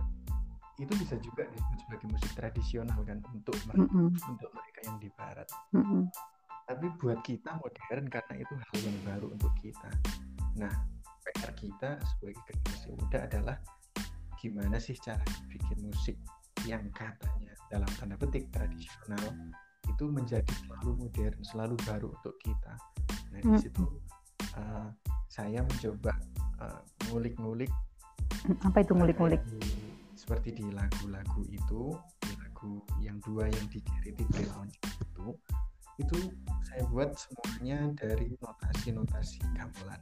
itu 0.83 0.91
bisa 0.99 1.15
juga 1.23 1.47
disebut 1.47 1.79
sebagai 1.87 2.09
musik 2.11 2.33
tradisional 2.35 2.99
kan 3.07 3.23
untuk 3.31 3.55
mereka, 3.71 3.95
mm 3.95 4.11
-hmm. 4.11 4.31
untuk 4.35 4.51
mereka 4.51 4.81
yang 4.83 4.99
di 4.99 5.09
barat. 5.15 5.49
Mm 5.71 5.85
-hmm. 5.87 6.03
Tapi 6.67 6.87
buat 6.99 7.19
kita 7.23 7.51
modern 7.63 8.05
karena 8.11 8.35
itu 8.43 8.55
hal 8.59 8.79
yang 8.83 8.99
baru 9.07 9.27
untuk 9.31 9.53
kita. 9.63 9.91
Nah, 10.59 10.73
PR 11.23 11.53
kita 11.55 11.91
sebagai 12.03 12.43
generasi 12.51 12.89
muda 12.91 13.19
adalah 13.23 13.57
gimana 14.43 14.77
sih 14.83 14.99
cara 14.99 15.23
bikin 15.47 15.79
musik 15.87 16.19
yang 16.65 16.85
katanya 16.95 17.53
dalam 17.69 17.91
tanda 17.99 18.15
petik 18.15 18.49
tradisional 18.55 19.27
itu 19.85 20.05
menjadi 20.09 20.53
selalu 20.65 20.91
modern, 21.05 21.39
selalu 21.45 21.75
baru 21.85 22.09
untuk 22.15 22.35
kita. 22.41 22.75
Nah, 23.35 23.41
di 23.43 23.55
situ 23.61 23.85
uh, 24.57 24.89
saya 25.29 25.61
mencoba 25.61 26.15
uh, 26.63 26.81
ngulik-ngulik 27.11 27.71
apa 28.65 28.85
itu 28.85 28.93
ngulik-ngulik? 28.93 29.41
seperti 30.15 30.57
di 30.57 30.67
lagu-lagu 30.73 31.43
itu 31.53 31.93
di 32.25 32.33
lagu 32.41 32.81
yang 33.05 33.21
dua 33.21 33.45
yang 33.45 33.67
di 33.69 33.77
Charity 33.85 34.25
Launch 34.49 34.81
itu 34.81 35.27
itu 36.01 36.19
saya 36.65 36.83
buat 36.89 37.13
semuanya 37.13 37.93
dari 37.93 38.33
notasi-notasi 38.41 39.45
gamelan 39.53 40.01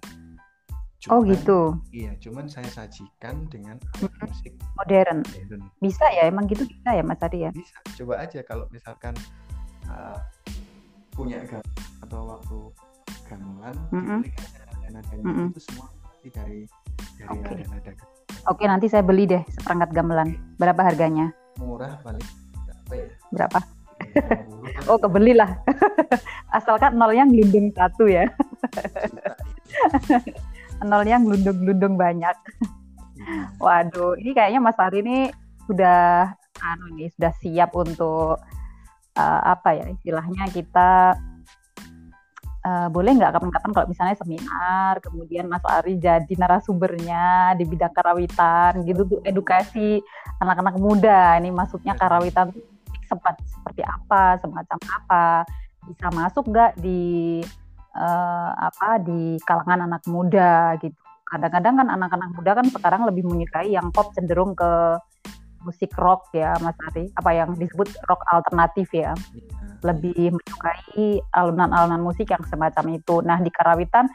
oh 1.10 1.20
gitu 1.26 1.60
iya 1.90 2.14
cuman 2.22 2.46
saya 2.46 2.68
sajikan 2.70 3.48
dengan 3.50 3.80
alat 3.98 4.12
musik 4.28 4.52
modern. 4.78 5.18
modern 5.26 5.60
bisa 5.82 6.04
ya 6.14 6.30
emang 6.30 6.46
gitu 6.46 6.62
bisa 6.68 6.94
ya 6.94 7.02
Mas 7.02 7.22
Adi 7.24 7.48
ya 7.48 7.50
bisa 7.50 7.74
coba 7.98 8.22
aja 8.22 8.38
kalau 8.46 8.70
misalkan 8.70 9.16
uh, 9.90 10.18
punya 11.10 11.42
gamelan 11.48 11.74
atau 12.06 12.20
waktu 12.28 12.58
gamelan 13.26 13.76
mm 13.90 14.02
-hmm. 14.02 14.20
nada-nadanya 14.70 15.24
mm 15.26 15.34
-hmm. 15.34 15.48
itu 15.50 15.60
semua 15.66 15.86
dari 16.22 16.60
dari 17.18 17.34
okay. 17.34 17.66
nada-nada 17.66 18.22
Oke, 18.50 18.66
nanti 18.66 18.90
saya 18.90 19.06
beli 19.06 19.30
deh 19.30 19.38
seperangkat 19.54 19.94
gamelan. 19.94 20.34
Berapa 20.58 20.82
harganya? 20.82 21.30
Murah 21.62 21.94
paling 22.02 22.26
berapa 22.66 22.92
ya? 22.98 23.06
Berapa? 23.30 23.58
oh, 24.90 24.98
kebeli 24.98 25.38
lah. 25.38 25.62
Asalkan 26.58 26.98
nolnya 26.98 27.22
ngelundung 27.22 27.70
satu 27.70 28.10
ya. 28.10 28.26
nolnya 30.84 31.16
ngelundung-gelundung 31.18 31.94
banyak. 31.94 32.36
Iya. 33.22 33.54
Waduh, 33.62 34.18
ini 34.18 34.30
kayaknya 34.34 34.60
Mas 34.60 34.78
Ari 34.78 34.98
ini 35.02 35.18
sudah 35.66 36.34
anu 36.62 36.86
nih, 36.98 37.10
sudah 37.14 37.32
siap 37.38 37.70
untuk 37.74 38.38
uh, 39.18 39.40
apa 39.46 39.78
ya 39.78 39.86
istilahnya 39.90 40.50
kita 40.50 41.14
uh, 42.66 42.88
boleh 42.90 43.14
nggak 43.14 43.34
kapan-kapan 43.34 43.70
kalau 43.74 43.86
misalnya 43.90 44.16
seminar, 44.18 44.98
kemudian 45.02 45.46
Mas 45.46 45.62
Ari 45.66 45.98
jadi 46.02 46.34
narasumbernya 46.34 47.54
di 47.58 47.64
bidang 47.66 47.94
karawitan 47.94 48.82
gitu 48.82 49.06
tuh 49.06 49.20
edukasi 49.22 50.02
anak-anak 50.42 50.76
muda. 50.78 51.38
Ini 51.38 51.50
maksudnya 51.54 51.94
karawitan 51.94 52.50
sempat 53.06 53.38
seperti 53.44 53.84
apa, 53.84 54.40
semacam 54.40 54.78
apa, 54.88 55.26
bisa 55.86 56.06
masuk 56.10 56.48
nggak 56.48 56.78
di 56.80 57.42
uh, 57.96 58.50
apa 58.56 59.00
di 59.02 59.36
kalangan 59.44 59.88
anak 59.88 60.02
muda 60.08 60.76
gitu. 60.80 60.96
Kadang-kadang 61.28 61.80
kan 61.80 61.88
anak-anak 61.88 62.30
muda 62.36 62.50
kan 62.60 62.66
sekarang 62.68 63.02
lebih 63.08 63.24
menyukai 63.24 63.72
yang 63.72 63.88
pop 63.88 64.12
cenderung 64.12 64.52
ke 64.52 65.00
musik 65.64 65.94
rock 65.96 66.28
ya 66.36 66.58
Mas 66.60 66.76
Ari, 66.92 67.08
apa 67.16 67.30
yang 67.32 67.56
disebut 67.56 67.88
rock 68.04 68.20
alternatif 68.28 68.90
ya. 68.92 69.16
Iya 69.32 69.62
lebih 69.82 70.38
menyukai 70.38 71.20
alunan-alunan 71.34 72.00
musik 72.00 72.30
yang 72.30 72.42
semacam 72.46 72.96
itu. 72.96 73.20
Nah 73.20 73.38
di 73.42 73.50
Karawitan 73.50 74.06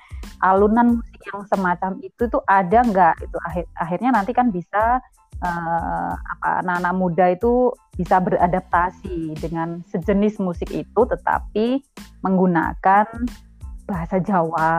alunan 0.41 0.99
musik 0.99 1.21
yang 1.27 1.43
semacam 1.51 1.91
itu 2.01 2.23
tuh 2.31 2.41
ada 2.47 2.79
nggak? 2.81 3.15
Itu 3.27 3.37
akhir, 3.43 3.65
akhirnya 3.75 4.09
nanti 4.15 4.31
kan 4.31 4.47
bisa 4.49 5.03
uh, 5.43 6.11
apa 6.15 6.63
anak-anak 6.63 6.93
muda 6.95 7.25
itu 7.35 7.71
bisa 7.99 8.23
beradaptasi 8.23 9.35
dengan 9.37 9.83
sejenis 9.91 10.39
musik 10.39 10.71
itu, 10.71 11.01
tetapi 11.03 11.83
menggunakan 12.23 13.05
bahasa 13.87 14.19
Jawa 14.19 14.71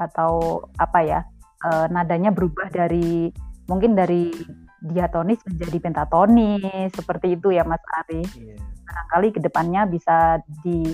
atau 0.00 0.64
apa 0.80 0.98
ya 1.04 1.20
uh, 1.68 1.86
nadanya 1.92 2.32
berubah 2.32 2.72
dari 2.72 3.28
mungkin 3.68 3.92
dari 3.92 4.32
diatonis 4.80 5.44
menjadi 5.44 5.78
pentatonis 5.78 6.88
seperti 6.96 7.36
itu 7.36 7.52
ya 7.52 7.68
Mas 7.68 7.84
Ari. 8.00 8.24
Yeah 8.40 8.70
barangkali 8.90 9.28
ke 9.38 9.40
depannya 9.42 9.86
bisa 9.86 10.42
di 10.66 10.90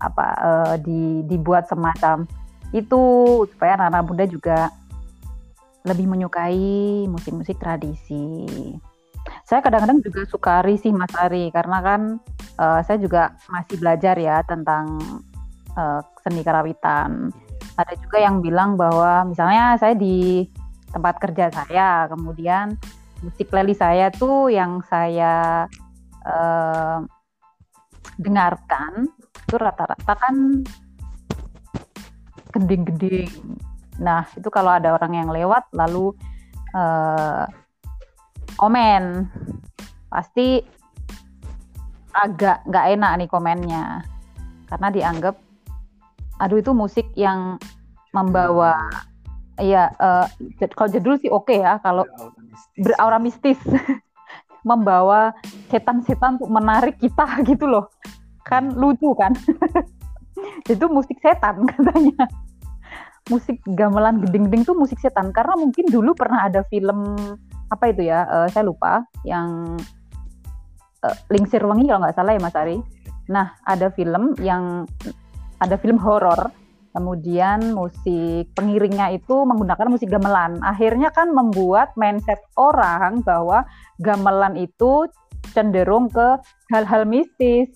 apa 0.00 0.26
uh, 0.40 0.74
di 0.80 1.24
dibuat 1.24 1.68
semacam 1.68 2.28
itu 2.72 3.00
supaya 3.52 3.76
anak-anak 3.76 4.04
muda 4.06 4.24
juga 4.28 4.58
lebih 5.88 6.06
menyukai 6.08 7.08
musik-musik 7.08 7.56
tradisi. 7.56 8.48
Saya 9.44 9.60
kadang-kadang 9.60 10.00
juga 10.04 10.24
suka 10.28 10.64
risih 10.64 10.92
Mas 10.92 11.12
Ari 11.16 11.48
karena 11.52 11.80
kan 11.80 12.00
uh, 12.60 12.80
saya 12.84 13.00
juga 13.00 13.36
masih 13.48 13.76
belajar 13.80 14.16
ya 14.16 14.40
tentang 14.44 15.00
uh, 15.76 16.00
seni 16.22 16.44
karawitan. 16.44 17.32
Ada 17.76 17.96
juga 17.96 18.18
yang 18.20 18.44
bilang 18.44 18.76
bahwa 18.76 19.24
misalnya 19.24 19.76
saya 19.80 19.96
di 19.96 20.44
tempat 20.90 21.16
kerja 21.22 21.48
saya, 21.48 22.10
kemudian 22.10 22.76
musik 23.24 23.48
playlist 23.52 23.80
saya 23.80 24.08
tuh 24.12 24.48
yang 24.52 24.80
saya 24.88 25.64
uh, 26.24 27.00
dengarkan 28.20 29.08
itu 29.48 29.56
rata-rata 29.56 30.12
kan 30.16 30.64
gending-gending. 32.52 33.30
Nah 34.00 34.26
itu 34.34 34.48
kalau 34.52 34.76
ada 34.76 34.96
orang 34.96 35.12
yang 35.14 35.28
lewat 35.30 35.70
lalu 35.72 36.12
uh, 36.74 37.46
komen 38.58 39.30
pasti 40.10 40.60
agak 42.10 42.66
nggak 42.66 42.86
enak 42.98 43.12
nih 43.22 43.30
komennya 43.30 43.84
karena 44.66 44.88
dianggap 44.90 45.34
aduh 46.40 46.58
itu 46.58 46.72
musik 46.72 47.06
yang 47.14 47.60
membawa 48.16 48.88
Iya, 49.60 49.92
uh, 50.00 50.24
kalau 50.72 50.88
jadul 50.88 51.20
sih 51.20 51.28
oke 51.28 51.52
okay 51.52 51.60
ya. 51.60 51.76
Kalau 51.84 52.08
beraura 52.80 53.20
mistis, 53.20 53.60
membawa 54.68 55.36
setan-setan 55.68 56.40
untuk 56.40 56.50
menarik 56.50 56.96
kita 56.96 57.28
gitu 57.50 57.68
loh. 57.68 57.92
Kan 58.48 58.72
lucu 58.72 59.12
kan? 59.14 59.36
itu 60.72 60.84
musik 60.88 61.20
setan 61.20 61.68
katanya. 61.68 62.24
Musik 63.28 63.60
gamelan 63.76 64.24
geding-geding 64.24 64.64
tuh 64.64 64.74
musik 64.74 64.96
setan 64.98 65.30
karena 65.30 65.54
mungkin 65.54 65.86
dulu 65.92 66.16
pernah 66.16 66.48
ada 66.48 66.64
film 66.72 67.14
apa 67.68 67.92
itu 67.92 68.08
ya? 68.08 68.24
Uh, 68.26 68.48
saya 68.48 68.64
lupa 68.64 69.04
yang 69.28 69.76
uh, 71.04 71.16
Lingsir 71.28 71.60
Wangi 71.62 71.84
kalau 71.84 72.00
nggak 72.00 72.16
salah 72.16 72.32
ya 72.32 72.40
Mas 72.40 72.56
Ari. 72.56 72.80
Nah, 73.30 73.54
ada 73.62 73.92
film 73.94 74.34
yang 74.42 74.88
ada 75.60 75.76
film 75.76 76.00
horor 76.00 76.50
Kemudian 76.90 77.70
musik 77.70 78.50
pengiringnya 78.58 79.14
itu 79.14 79.46
menggunakan 79.46 79.86
musik 79.86 80.10
gamelan. 80.10 80.58
Akhirnya 80.58 81.14
kan 81.14 81.30
membuat 81.30 81.94
mindset 81.94 82.42
orang 82.58 83.22
bahwa 83.22 83.62
gamelan 84.02 84.58
itu 84.58 85.06
cenderung 85.54 86.10
ke 86.10 86.42
hal-hal 86.74 87.06
mistis. 87.06 87.70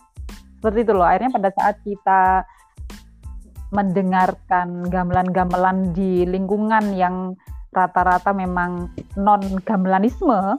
Seperti 0.59 0.83
itu 0.83 0.93
loh. 0.99 1.07
Akhirnya 1.07 1.31
pada 1.31 1.51
saat 1.55 1.79
kita 1.87 2.43
mendengarkan 3.71 4.91
gamelan-gamelan 4.91 5.95
di 5.95 6.27
lingkungan 6.27 6.95
yang 6.99 7.39
rata-rata 7.71 8.35
memang 8.35 8.91
non 9.15 9.43
gamelanisme 9.63 10.59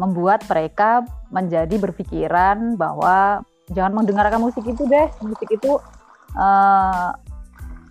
membuat 0.00 0.44
mereka 0.48 1.04
menjadi 1.28 1.76
berpikiran 1.76 2.80
bahwa 2.80 3.44
jangan 3.76 3.92
mendengarkan 4.00 4.40
musik 4.40 4.64
itu 4.64 4.88
deh. 4.88 5.08
Musik 5.20 5.52
itu 5.52 5.76
uh, 6.36 7.10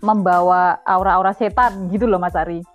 membawa 0.02 0.82
aura-aura 0.86 1.34
setan 1.38 1.90
gitu 1.94 2.10
loh 2.10 2.18
Mas 2.18 2.34
Ari. 2.34 2.66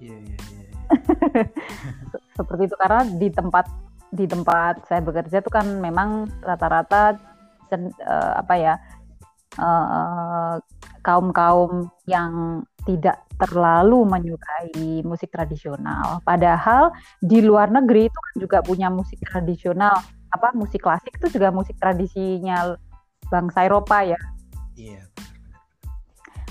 Iya 0.00 0.16
iya 0.16 0.36
iya. 0.36 0.60
iya. 0.64 1.44
Seperti 2.36 2.62
itu 2.68 2.76
karena 2.76 3.00
di 3.16 3.28
tempat 3.32 3.66
di 4.12 4.24
tempat 4.24 4.86
saya 4.88 5.04
bekerja 5.04 5.44
itu 5.44 5.50
kan 5.52 5.66
memang 5.82 6.30
rata-rata 6.40 7.20
uh, 7.72 8.32
apa 8.40 8.54
ya 8.56 8.74
uh, 9.60 10.56
kaum-kaum 11.04 11.90
yang 12.08 12.62
tidak 12.86 13.26
terlalu 13.36 14.06
menyukai 14.06 15.02
musik 15.02 15.28
tradisional. 15.34 16.22
Padahal 16.22 16.94
di 17.20 17.42
luar 17.42 17.68
negeri 17.68 18.08
itu 18.08 18.18
kan 18.18 18.34
juga 18.40 18.58
punya 18.62 18.88
musik 18.88 19.20
tradisional, 19.26 20.00
apa 20.32 20.54
musik 20.54 20.80
klasik 20.82 21.14
itu 21.18 21.36
juga 21.36 21.52
musik 21.52 21.76
tradisinya 21.76 22.78
bangsa 23.28 23.66
Eropa 23.66 24.06
ya. 24.06 24.18
Iya 24.76 25.04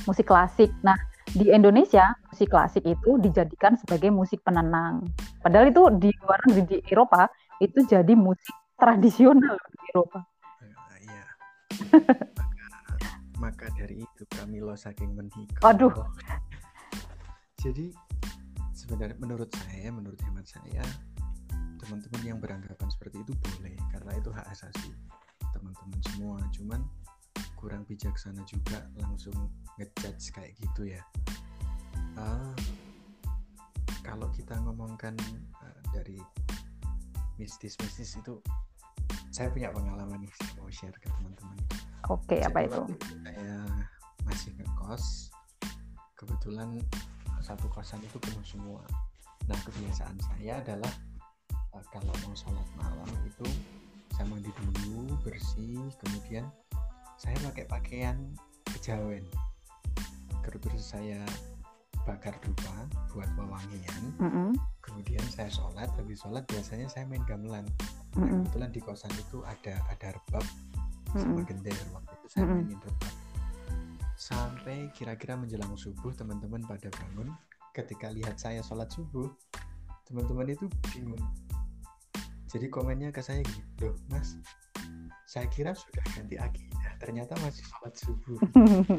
musik 0.06 0.30
klasik. 0.30 0.72
Nah, 0.86 0.96
di 1.34 1.52
Indonesia 1.52 2.14
musik 2.32 2.54
klasik 2.54 2.86
itu 2.86 3.18
dijadikan 3.20 3.76
sebagai 3.76 4.14
musik 4.14 4.40
penenang. 4.46 5.04
Padahal 5.42 5.70
itu 5.70 5.82
di 6.00 6.10
luar 6.24 6.40
negeri 6.48 6.64
di 6.70 6.78
Eropa 6.90 7.28
itu 7.60 7.84
jadi 7.84 8.14
musik 8.14 8.56
tradisional 8.78 9.58
di 9.58 9.80
Eropa. 9.92 10.20
Uh, 10.62 10.96
iya. 11.02 11.26
maka, 12.40 12.66
maka 13.42 13.66
dari 13.76 14.06
itu 14.06 14.24
kami 14.32 14.62
lo 14.62 14.78
saking 14.78 15.12
menikah. 15.18 15.66
Aduh. 15.66 15.92
jadi 17.60 17.90
sebenarnya 18.78 19.18
menurut 19.18 19.50
saya, 19.50 19.90
menurut 19.90 20.22
hemat 20.22 20.46
saya, 20.46 20.86
teman-teman 21.82 22.22
yang 22.22 22.38
beranggapan 22.38 22.90
seperti 22.94 23.26
itu 23.26 23.34
boleh 23.34 23.74
karena 23.90 24.12
itu 24.14 24.30
hak 24.30 24.46
asasi 24.54 24.94
teman-teman 25.50 26.00
semua. 26.14 26.38
Cuman 26.54 26.86
kurang 27.66 27.82
bijaksana 27.90 28.46
juga 28.46 28.86
langsung 29.02 29.34
ngejudge 29.82 30.30
kayak 30.38 30.54
gitu 30.54 30.94
ya. 30.94 31.02
Uh, 32.14 32.54
kalau 34.06 34.30
kita 34.38 34.54
ngomongkan 34.62 35.18
uh, 35.66 35.82
dari 35.90 36.22
mistis-mistis 37.42 38.22
itu 38.22 38.38
saya 39.34 39.50
punya 39.50 39.74
pengalaman 39.74 40.22
nih 40.22 40.30
saya 40.38 40.62
mau 40.62 40.70
share 40.70 40.94
ke 41.02 41.10
teman-teman. 41.10 41.58
Oke 42.14 42.38
okay, 42.38 42.40
apa 42.46 42.70
itu? 42.70 42.86
saya 43.26 43.58
masih 44.30 44.54
ngekos 44.62 45.34
kebetulan 46.22 46.70
satu 47.42 47.66
kosan 47.74 47.98
itu 48.06 48.22
penuh 48.22 48.46
semua. 48.46 48.86
Nah 49.50 49.58
kebiasaan 49.66 50.22
saya 50.22 50.62
adalah 50.62 50.94
uh, 51.74 51.86
kalau 51.90 52.14
mau 52.30 52.38
sholat 52.38 52.70
malam 52.78 53.10
itu 53.26 53.50
saya 54.14 54.30
mandi 54.30 54.54
dulu 54.54 55.18
bersih 55.26 55.82
kemudian 55.98 56.46
saya 57.16 57.36
pakai 57.50 57.66
pakaian 57.68 58.18
kejawen 58.76 59.26
terus 60.66 60.98
saya 60.98 61.20
bakar 62.06 62.38
dupa 62.42 62.86
buat 63.14 63.30
wewangian 63.38 64.04
mm 64.22 64.30
-hmm. 64.30 64.50
kemudian 64.82 65.26
saya 65.34 65.50
sholat 65.50 65.90
habis 65.98 66.22
sholat 66.22 66.46
biasanya 66.46 66.86
saya 66.86 67.04
main 67.10 67.24
gamelan 67.26 67.66
mm 68.14 68.22
-hmm. 68.22 68.30
kebetulan 68.46 68.70
di 68.74 68.82
kosan 68.82 69.14
itu 69.18 69.42
ada 69.46 69.82
ada 69.90 70.14
rebab 70.14 70.46
mm 70.46 71.16
-hmm. 71.16 71.22
sama 71.22 71.42
gender 71.50 71.76
waktu 71.92 72.12
itu 72.18 72.28
saya 72.30 72.44
mm 72.46 72.50
-hmm. 72.50 72.62
mainin 72.62 72.80
rebab 72.82 73.14
sampai 74.16 74.78
kira-kira 74.94 75.34
menjelang 75.36 75.74
subuh 75.76 76.14
teman-teman 76.14 76.62
pada 76.66 76.88
bangun 76.94 77.34
ketika 77.74 78.14
lihat 78.14 78.38
saya 78.38 78.62
sholat 78.62 78.88
subuh 78.94 79.28
teman-teman 80.06 80.46
itu 80.54 80.70
bingung 80.94 81.26
jadi 82.46 82.70
komennya 82.70 83.10
ke 83.10 83.20
saya 83.20 83.42
gitu 83.42 83.98
mas 84.14 84.38
saya 85.26 85.50
kira 85.50 85.74
sudah 85.74 86.06
ganti 86.14 86.38
akidah 86.38 86.85
ternyata 86.98 87.36
masih 87.44 87.64
sholat 87.66 87.94
subuh 87.96 88.40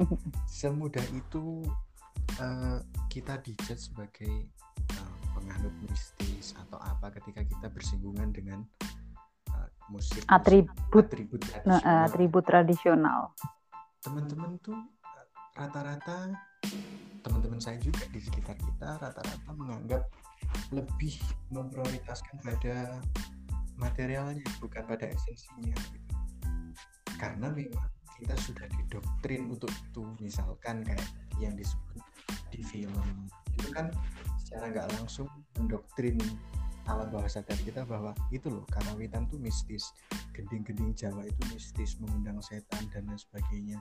semudah 0.60 1.04
itu 1.14 1.64
uh, 2.40 2.78
kita 3.12 3.40
dijudge 3.42 3.90
sebagai 3.92 4.32
uh, 4.96 5.16
penganut 5.36 5.74
mistis 5.86 6.56
atau 6.66 6.80
apa 6.80 7.12
ketika 7.20 7.44
kita 7.44 7.66
bersinggungan 7.72 8.32
dengan 8.32 8.60
uh, 9.52 9.68
musik 9.92 10.24
atribut 10.28 11.06
atribut 11.08 11.40
tradisional. 11.42 11.80
Uh, 11.82 12.04
atribut 12.06 12.44
tradisional 12.44 13.20
teman-teman 14.04 14.54
tuh 14.62 14.78
rata-rata 15.56 16.30
teman-teman 17.26 17.58
saya 17.58 17.80
juga 17.82 18.06
di 18.14 18.22
sekitar 18.22 18.54
kita 18.54 19.02
rata-rata 19.02 19.50
menganggap 19.56 20.06
lebih 20.70 21.18
memprioritaskan 21.50 22.38
pada 22.38 23.02
materialnya 23.76 24.46
bukan 24.62 24.82
pada 24.86 25.10
esensinya 25.10 25.74
gitu. 25.74 26.05
Karena 27.16 27.52
memang 27.52 27.88
kita 28.16 28.36
sudah 28.40 28.64
didoktrin 28.80 29.52
untuk 29.52 29.72
itu. 29.72 30.04
Misalkan 30.20 30.80
kayak 30.84 31.04
yang 31.36 31.52
disebut 31.56 32.00
di 32.48 32.64
film 32.64 33.28
itu 33.56 33.68
kan 33.72 33.92
secara 34.40 34.72
nggak 34.72 34.88
langsung 34.96 35.28
mendoktrin 35.60 36.16
alam 36.86 37.10
bawah 37.10 37.26
sadar 37.26 37.58
kita 37.66 37.82
bahwa 37.82 38.14
itu 38.30 38.46
loh 38.46 38.62
karawitan 38.70 39.26
tuh 39.26 39.42
mistis 39.42 39.90
gending-gending 40.30 40.94
Jawa 40.94 41.26
itu 41.26 41.42
mistis 41.50 41.98
mengundang 41.98 42.38
setan 42.38 42.86
dan 42.94 43.10
lain 43.10 43.18
sebagainya. 43.18 43.78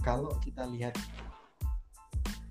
Kalau 0.00 0.32
kita 0.40 0.64
lihat 0.72 0.96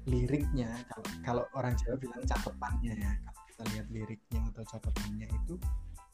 liriknya 0.08 0.72
kalau, 0.88 1.06
kalau 1.26 1.44
orang 1.58 1.74
Jawa 1.82 2.00
bilang 2.00 2.24
cakepannya 2.24 2.94
ya 2.96 3.12
kalau 3.26 3.42
kita 3.52 3.64
lihat 3.76 3.88
liriknya 3.92 4.42
atau 4.56 4.64
cakepannya 4.64 5.28
itu 5.28 5.56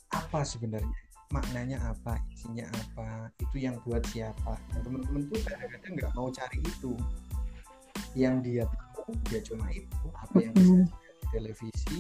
apa 0.09 0.41
sebenarnya 0.41 0.99
maknanya 1.31 1.79
apa 1.85 2.19
isinya 2.33 2.67
apa 2.67 3.29
itu 3.39 3.55
yang 3.63 3.75
buat 3.87 4.03
siapa. 4.09 4.57
Nah, 4.57 4.79
teman-teman 4.83 5.29
tuh 5.31 5.39
kadang-kadang 5.45 5.91
nggak 5.95 6.11
mau 6.17 6.27
cari 6.33 6.59
itu. 6.59 6.93
Yang 8.13 8.35
dia 8.45 8.63
tahu 8.69 9.11
dia 9.29 9.39
cuma 9.45 9.67
itu. 9.71 10.05
Apa 10.17 10.35
yang 10.41 10.53
bisa 10.53 10.75
di 10.83 11.25
televisi 11.31 11.99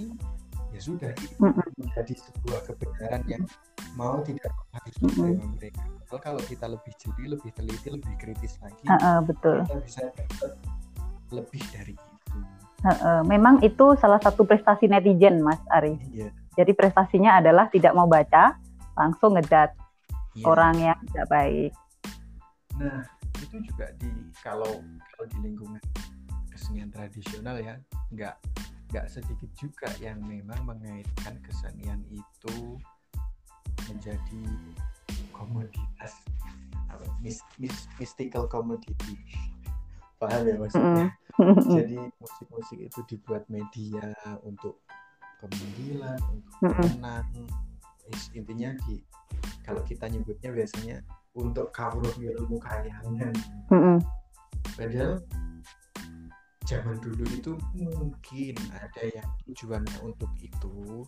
ya 0.73 0.81
sudah 0.81 1.13
itu 1.13 1.37
menjadi 1.77 2.13
sebuah 2.17 2.65
kebenaran 2.65 3.23
yang 3.29 3.43
mau 3.93 4.25
tidak 4.25 4.49
harus 4.73 4.95
menerima 5.05 5.45
mereka. 5.53 5.85
Kalau 6.09 6.21
kalau 6.21 6.41
kita 6.45 6.65
lebih 6.65 6.93
jeli 6.97 7.25
lebih 7.29 7.51
teliti 7.53 7.87
lebih 7.89 8.13
kritis 8.17 8.57
lagi 8.61 8.85
uh, 8.89 8.93
uh, 8.97 9.17
betul. 9.21 9.61
kita 9.65 9.77
bisa 9.81 10.01
dapat 10.13 10.51
lebih 11.33 11.63
dari 11.73 11.93
itu. 11.93 12.37
Uh, 12.83 12.89
uh, 12.89 13.21
memang 13.25 13.61
itu 13.61 13.95
salah 13.97 14.19
satu 14.21 14.45
prestasi 14.45 14.89
netizen 14.89 15.41
mas 15.41 15.61
Ari. 15.69 15.97
Iya. 16.13 16.29
jadi 16.53 16.71
prestasinya 16.73 17.41
adalah 17.41 17.69
tidak 17.69 17.93
mau 17.93 18.05
baca 18.09 18.57
langsung 18.97 19.35
ngejat 19.37 19.73
yeah. 20.37 20.45
orang 20.47 20.75
yang 20.79 20.99
tidak 21.11 21.27
baik. 21.29 21.71
Nah, 22.77 23.05
itu 23.41 23.55
juga 23.69 23.91
di 24.01 24.09
kalau 24.41 24.81
kalau 25.13 25.25
di 25.29 25.37
lingkungan 25.43 25.81
kesenian 26.49 26.89
tradisional 26.93 27.57
ya 27.59 27.75
nggak 28.13 28.35
nggak 28.93 29.05
sedikit 29.09 29.49
juga 29.57 29.89
yang 29.97 30.21
memang 30.21 30.61
mengaitkan 30.69 31.35
kesenian 31.41 32.05
itu 32.13 32.77
menjadi 33.89 34.45
komoditas 35.33 36.23
apa 36.93 37.05
mis, 37.19 37.41
mis, 37.57 37.89
mystical 37.97 38.45
commodity 38.45 39.17
paham 40.21 40.45
ya 40.45 40.55
maksudnya 40.55 41.07
jadi 41.81 41.99
musik-musik 42.21 42.79
itu 42.85 42.99
dibuat 43.09 43.49
media 43.49 44.13
untuk 44.45 44.79
pemanggilan 45.41 46.21
untuk 46.29 46.71
menang 46.79 47.27
intinya 48.35 48.75
di 48.87 48.99
kalau 49.63 49.79
kita 49.87 50.11
nyebutnya 50.11 50.51
biasanya 50.51 50.97
untuk 51.33 51.71
kawruh 51.71 52.13
ilmu 52.19 52.59
kayangan 52.59 53.33
padahal 54.75 55.19
zaman 56.63 56.95
dulu 57.03 57.23
itu 57.27 57.51
mungkin 57.75 58.55
ada 58.71 59.03
yang 59.03 59.27
tujuannya 59.45 59.97
untuk 60.03 60.31
itu. 60.39 61.03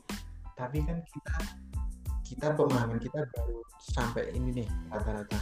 Tapi 0.56 0.84
kan 0.84 1.00
kita 1.04 1.36
kita 2.26 2.48
pemahaman 2.56 3.00
kita 3.00 3.24
baru 3.34 3.60
sampai 3.80 4.36
ini 4.36 4.64
nih 4.64 4.68
rata-rata. 4.92 5.40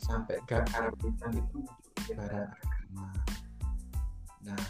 Sampai 0.00 0.40
gak 0.48 0.64
karawitan 0.72 1.32
itu 1.36 1.58
ibarat 2.08 2.48
agama. 2.50 3.08
Nah 4.48 4.64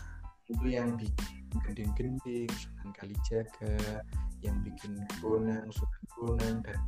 itu 0.51 0.67
yang 0.67 0.99
bikin 0.99 1.40
gending-gending 1.67 2.51
Sunan 2.55 2.91
Kalijaga 2.95 4.03
yang 4.41 4.57
bikin 4.63 5.01
bonang 5.19 5.69
Sunan 5.71 6.03
Bonang 6.17 6.57
dan 6.63 6.81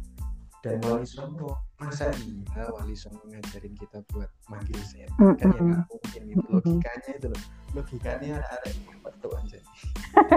dan 0.62 0.78
Wali 0.86 1.02
Songo. 1.02 1.58
Masa 1.82 2.14
iya 2.22 2.70
Wali 2.70 2.94
Songo 2.94 3.26
ngajarin 3.26 3.74
kita 3.74 3.98
buat 4.14 4.30
manggil 4.46 4.78
setan 4.86 5.34
kan 5.34 5.50
ya 5.50 5.58
nggak 5.58 5.86
mungkin 5.90 6.22
itu 6.30 6.46
logikanya 6.46 7.10
itu 7.18 7.26
loh. 7.26 7.42
Logikanya 7.74 8.34
ada 8.38 8.70
ada 9.02 9.28
aja. 9.42 9.58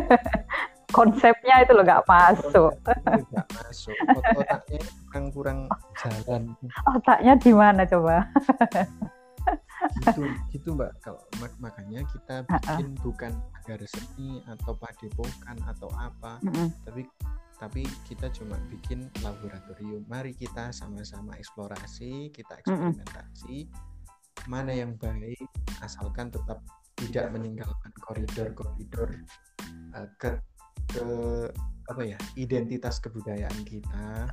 Konsepnya 0.97 1.55
itu 1.61 1.71
loh 1.77 1.85
nggak 1.85 2.05
masuk. 2.09 2.73
Nggak 3.29 3.47
masuk. 3.53 3.95
Otaknya 4.17 4.81
kurang 5.13 5.25
kurang 5.29 5.59
jalan. 6.01 6.43
Otaknya 6.89 7.33
di 7.37 7.51
mana 7.53 7.81
coba 7.85 8.25
gitu 10.03 10.23
gitu 10.51 10.67
mbak 10.75 10.91
kalau 10.99 11.23
mak 11.39 11.53
makanya 11.63 12.03
kita 12.11 12.43
bikin 12.43 12.87
uh 12.91 12.97
-uh. 12.99 13.03
bukan 13.03 13.33
agar 13.63 13.79
seni 13.87 14.43
atau 14.49 14.75
padepokan 14.75 15.57
atau 15.63 15.89
apa 15.95 16.39
uh 16.43 16.47
-uh. 16.51 16.69
tapi 16.83 17.07
tapi 17.55 17.87
kita 18.03 18.27
cuma 18.35 18.59
bikin 18.67 19.07
laboratorium 19.23 20.03
mari 20.11 20.35
kita 20.35 20.75
sama-sama 20.75 21.39
eksplorasi 21.39 22.29
kita 22.35 22.59
eksperimentasi 22.59 23.65
uh 23.65 23.71
-uh. 23.71 24.47
mana 24.51 24.75
yang 24.75 24.99
baik 24.99 25.47
asalkan 25.79 26.27
tetap 26.27 26.59
tidak 26.95 27.31
meninggalkan 27.31 27.91
koridor-koridor 27.99 29.09
uh, 29.95 30.07
ke 30.19 30.39
ke 30.91 31.05
apa 31.85 32.01
ya 32.01 32.17
identitas 32.39 32.97
kebudayaan 32.97 33.61
kita 33.67 34.29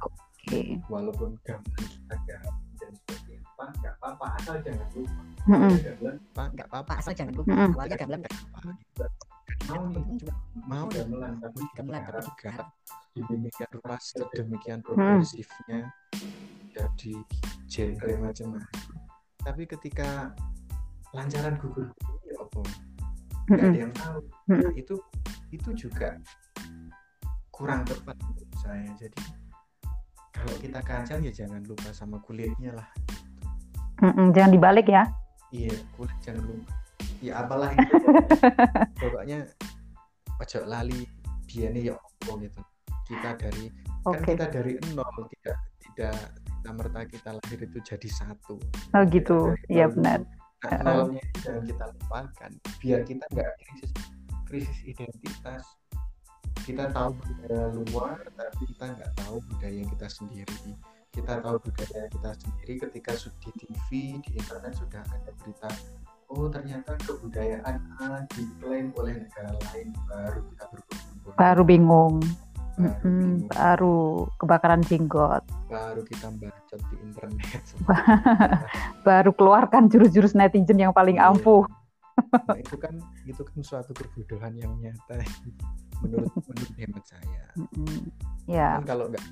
okay. 0.46 0.78
walaupun 0.88 1.36
gamelan 1.44 1.84
kita 1.84 2.14
gamelan 2.28 2.56
dan 2.80 2.94
apa 3.52 3.64
nggak 3.78 3.94
apa-apa 4.00 4.26
asal 4.40 4.56
jangan 4.64 4.88
lupa. 4.96 5.20
Mm 5.44 5.56
-hmm. 5.58 6.14
nggak 6.32 6.68
apa-apa 6.72 6.92
asal 6.96 7.12
jangan 7.12 7.34
lupa. 7.36 7.48
Mm 7.52 7.58
-hmm. 7.60 7.74
awalnya 7.76 7.96
gamelan 8.00 8.20
nggak 8.24 8.36
apa 8.40 8.58
mau 9.68 9.82
nih. 9.86 10.04
mau 10.66 10.86
gamelan 10.90 11.34
tapi 11.38 11.60
gamelan 11.76 12.02
tapi 12.08 12.20
digarap. 12.32 12.68
Demikian 13.12 13.68
rupa 13.76 13.96
sedemikian 14.00 14.80
progresifnya. 14.80 15.92
Jadi 16.72 17.12
genre 17.68 18.12
macam-macam. 18.16 18.96
Tapi 19.44 19.62
ketika 19.68 20.32
lancaran 21.12 21.60
gugur 21.60 21.92
ya 22.24 22.40
apa? 22.40 22.60
Nggak 23.52 23.66
ada 23.68 23.78
yang 23.78 23.92
tahu. 23.92 24.18
Nah, 24.48 24.72
itu 24.72 24.96
itu 25.52 25.70
juga 25.76 26.16
kurang 27.52 27.84
tepat 27.84 28.16
menurut 28.24 28.52
saya. 28.64 28.88
Jadi 28.96 29.20
kalau 30.32 30.56
kita 30.58 30.80
kacang 30.80 31.20
ya 31.20 31.30
jangan 31.30 31.60
lupa 31.68 31.92
sama 31.92 32.16
kulitnya 32.24 32.72
lah 32.72 32.88
Mm-mm, 34.02 34.34
jangan 34.34 34.50
dibalik 34.50 34.90
ya. 34.90 35.06
Iya 35.54 35.70
kulit 35.94 36.16
jangan 36.26 36.42
lupa. 36.42 36.74
Ya 37.22 37.32
apalah 37.38 37.70
itu. 37.78 37.96
Pokoknya 38.98 39.38
ojo 40.42 40.58
lali 40.66 41.06
biane 41.46 41.80
ya 41.86 41.94
opo 41.94 42.42
gitu. 42.42 42.60
Kita 43.06 43.38
dari 43.38 43.70
okay. 44.02 44.34
kan 44.34 44.42
kita 44.42 44.46
dari 44.50 44.72
nol 44.90 45.06
tidak 45.38 45.58
tidak 45.78 46.16
kita 46.42 46.70
merta 46.74 47.00
kita 47.06 47.30
lahir 47.38 47.58
itu 47.62 47.78
jadi 47.78 48.08
satu. 48.10 48.58
Oh 48.98 49.02
gitu. 49.06 49.54
Iya 49.70 49.86
benar. 49.94 50.26
Nah, 50.66 50.82
nolnya 50.82 51.22
jangan 51.46 51.62
kita 51.62 51.84
lupakan. 51.94 52.50
Biar 52.82 53.00
kita 53.06 53.24
nggak 53.30 53.50
krisis 53.62 53.92
krisis 54.50 54.78
identitas. 54.82 55.62
Kita 56.66 56.90
tahu 56.90 57.14
budaya 57.22 57.70
luar 57.70 58.18
tapi 58.34 58.62
kita 58.66 58.84
nggak 58.98 59.12
tahu 59.18 59.38
budaya 59.46 59.82
kita 59.94 60.06
sendiri 60.10 60.74
kita 61.12 61.44
tahu 61.44 61.56
budaya 61.60 62.08
kita 62.08 62.30
sendiri 62.40 62.74
ketika 62.88 63.12
di 63.44 63.50
TV 63.60 63.88
di 64.24 64.30
internet 64.32 64.72
sudah 64.72 65.04
ada 65.04 65.30
berita 65.44 65.68
oh 66.32 66.48
ternyata 66.48 66.96
kebudayaan 67.04 67.76
A 68.00 68.24
diklaim 68.32 68.96
oleh 68.96 69.20
negara 69.20 69.52
lain 69.52 69.92
baru 70.08 70.40
kita 70.48 70.64
berkumpul 70.72 71.30
baru 71.36 71.62
bingung 71.68 72.16
baru, 72.80 72.88
mm 72.88 72.92
-hmm. 73.04 73.28
baru 73.52 73.98
kebakaran 74.40 74.80
jenggot 74.88 75.44
baru 75.68 76.00
kita 76.00 76.32
baca 76.32 76.76
di 76.80 76.96
internet 77.04 77.62
baru 79.06 79.30
keluarkan 79.36 79.92
jurus-jurus 79.92 80.32
netizen 80.32 80.80
yang 80.80 80.96
paling 80.96 81.20
iya. 81.20 81.28
ampuh 81.28 81.68
nah, 82.32 82.56
itu 82.56 82.76
kan 82.80 82.96
itu 83.28 83.42
kan 83.44 83.60
suatu 83.60 83.92
kebodohan 83.92 84.56
yang 84.56 84.72
nyata 84.80 85.20
menurut 86.02 86.32
menurut 86.34 86.72
hemat 86.76 87.04
saya. 87.06 87.44
Mm-hmm. 87.54 88.00
Ya. 88.50 88.82
Kan 88.82 88.86
kalau 88.90 89.06
nggak 89.06 89.22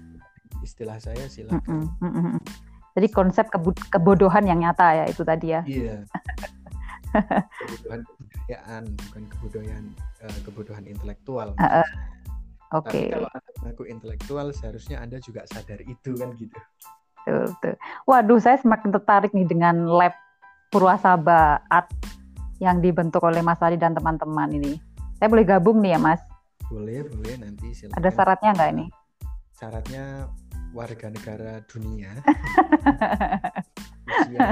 istilah 0.61 0.99
saya 0.99 1.27
silakan. 1.31 1.89
Mm-hmm. 2.03 2.37
Jadi 2.99 3.09
konsep 3.15 3.47
kebodohan 3.89 4.45
yang 4.45 4.61
nyata 4.61 4.99
ya 4.99 5.05
itu 5.07 5.23
tadi 5.23 5.55
ya. 5.55 5.63
Iya. 5.63 5.97
kebodohan 7.59 8.01
kebudayaan 8.07 8.83
bukan 8.95 9.23
kebodohan 9.31 9.85
uh, 10.23 10.39
kebodohan 10.47 10.85
intelektual. 10.87 11.49
Uh, 11.59 11.83
uh. 11.83 11.89
Oke. 12.75 12.87
Okay. 12.91 13.05
Tapi 13.11 13.15
kalau 13.19 13.29
anda 13.35 13.51
mengaku 13.63 13.85
intelektual 13.91 14.47
seharusnya 14.55 15.03
anda 15.03 15.19
juga 15.19 15.43
sadar 15.51 15.83
itu 15.83 16.15
kan 16.15 16.35
gitu. 16.39 16.59
Betul, 17.21 17.43
betul. 17.55 17.75
Waduh, 18.07 18.39
saya 18.39 18.57
semakin 18.63 18.91
tertarik 18.95 19.31
nih 19.35 19.47
dengan 19.47 19.87
lab 19.91 20.15
Purwasaba 20.71 21.67
Art 21.67 21.91
yang 22.63 22.79
dibentuk 22.79 23.27
oleh 23.27 23.43
Mas 23.43 23.59
Adi 23.59 23.75
dan 23.75 23.99
teman-teman 23.99 24.55
ini. 24.55 24.79
Saya 25.19 25.27
boleh 25.27 25.43
gabung 25.43 25.83
nih 25.83 25.99
ya, 25.99 26.01
Mas? 26.01 26.23
boleh 26.71 27.03
boleh 27.11 27.35
nanti 27.43 27.75
silakan 27.75 27.99
ada 27.99 28.11
syaratnya 28.15 28.51
nggak 28.55 28.71
ini 28.79 28.87
syaratnya 29.59 30.05
warga 30.71 31.11
negara 31.11 31.63
dunia 31.67 32.11
usia 34.11 34.47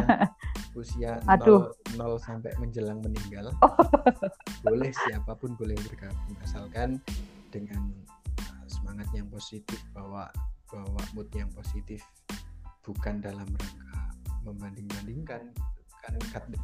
usia 0.74 1.12
Aduh. 1.26 1.70
0, 1.98 2.18
0 2.18 2.18
sampai 2.18 2.52
menjelang 2.58 2.98
meninggal 3.02 3.50
oh. 3.64 3.74
boleh 4.62 4.90
siapa 4.94 5.34
pun 5.34 5.54
boleh 5.58 5.74
bergabung 5.86 6.34
asalkan 6.42 6.98
dengan 7.50 7.90
uh, 8.42 8.66
semangat 8.66 9.08
yang 9.14 9.26
positif 9.30 9.78
bahwa 9.94 10.30
bahwa 10.68 11.00
mood 11.16 11.30
yang 11.32 11.48
positif 11.54 12.04
bukan 12.84 13.20
dalam 13.22 13.48
rangka 13.48 14.00
membanding-bandingkan 14.44 15.50
kan 16.04 16.14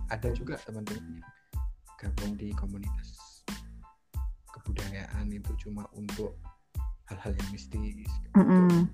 ada 0.08 0.28
juga 0.32 0.56
teman-teman 0.64 1.20
yang 1.20 1.28
gabung 2.00 2.32
di 2.36 2.52
komunitas 2.56 3.42
kebudayaan 4.52 5.28
itu 5.32 5.52
cuma 5.66 5.84
untuk 5.96 6.36
hal-hal 7.10 7.32
yang 7.36 7.48
mistis 7.52 8.08
mm 8.32 8.44
-hmm. 8.44 8.88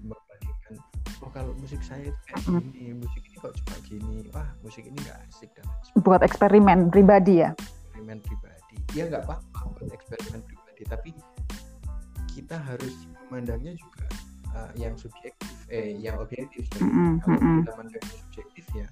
Oh 1.21 1.31
kalau 1.33 1.53
musik 1.61 1.81
saya 1.85 2.09
itu 2.09 2.21
kayak 2.29 2.43
mm 2.49 2.61
gini 2.73 2.93
musik 2.97 3.23
ini 3.25 3.37
kok 3.39 3.53
cuma 3.63 3.77
gini. 3.85 4.17
Wah 4.33 4.49
musik 4.65 4.85
ini 4.89 4.97
nggak 4.97 5.19
asik 5.29 5.51
dan 5.57 5.67
buat 6.01 6.21
eksperimen 6.25 6.89
pribadi 6.89 7.45
ya? 7.45 7.51
Eksperimen 7.57 8.19
pribadi. 8.25 8.75
Ya 8.97 9.05
nggak 9.07 9.23
apa-apa 9.29 9.61
buat 9.77 9.93
eksperimen 9.93 10.41
pribadi. 10.45 10.83
Tapi 10.89 11.11
kita 12.33 12.57
harus 12.57 12.95
memandangnya 13.29 13.77
juga 13.77 14.05
uh, 14.57 14.71
yang 14.79 14.95
subjektif 14.97 15.51
eh 15.71 15.95
yang 16.01 16.17
objektif. 16.19 16.67
Mm 16.81 16.89
-hmm. 16.89 17.11
kalau 17.23 17.39
kita 17.39 17.71
memandang 17.77 18.07
subjektif 18.09 18.65
ya 18.75 18.89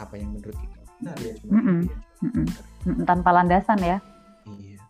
apa 0.00 0.14
yang 0.18 0.34
menurut 0.34 0.56
kita 0.58 0.78
benar 0.98 1.16
ya 1.20 1.32
cuma 1.42 1.52
mm 1.52 1.62
-hmm. 1.62 1.80
mm 2.24 2.32
-hmm. 2.40 3.04
tanpa 3.04 3.30
landasan 3.34 3.78
ya? 3.82 3.98
Iya. 4.48 4.80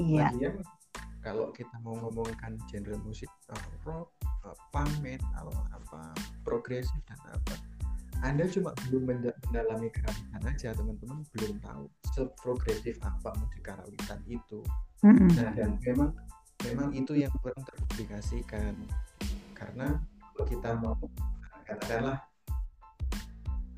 Iya. 0.00 0.26
Lagian, 0.32 0.54
kalau 1.20 1.52
kita 1.52 1.76
mau 1.84 1.96
ngomongkan 2.00 2.56
genre 2.68 2.96
musik 3.04 3.28
uh, 3.52 3.68
rock, 3.84 4.08
uh, 4.44 4.56
punk 4.72 4.90
metal, 5.04 5.52
apa 5.72 6.16
progresif 6.44 6.96
dan 7.04 7.20
apa, 7.28 7.54
anda 8.20 8.44
cuma 8.48 8.76
belum 8.88 9.08
mendalami 9.08 9.88
karawitan 9.92 10.42
aja 10.44 10.76
teman-teman 10.76 11.24
belum 11.36 11.56
tahu 11.64 11.84
seprogresif 12.12 13.00
apa 13.00 13.32
musik 13.40 13.62
karawitan 13.64 14.20
itu. 14.28 14.60
Mm-hmm. 15.04 15.28
Nah 15.40 15.48
dan 15.56 15.70
memang 15.80 16.10
memang 16.68 16.88
itu 16.92 17.16
yang 17.16 17.32
kurang 17.40 17.64
terpublikasikan 17.64 18.76
karena 19.56 20.00
kita 20.44 20.76
mau 20.80 20.96
katakanlah 21.68 22.20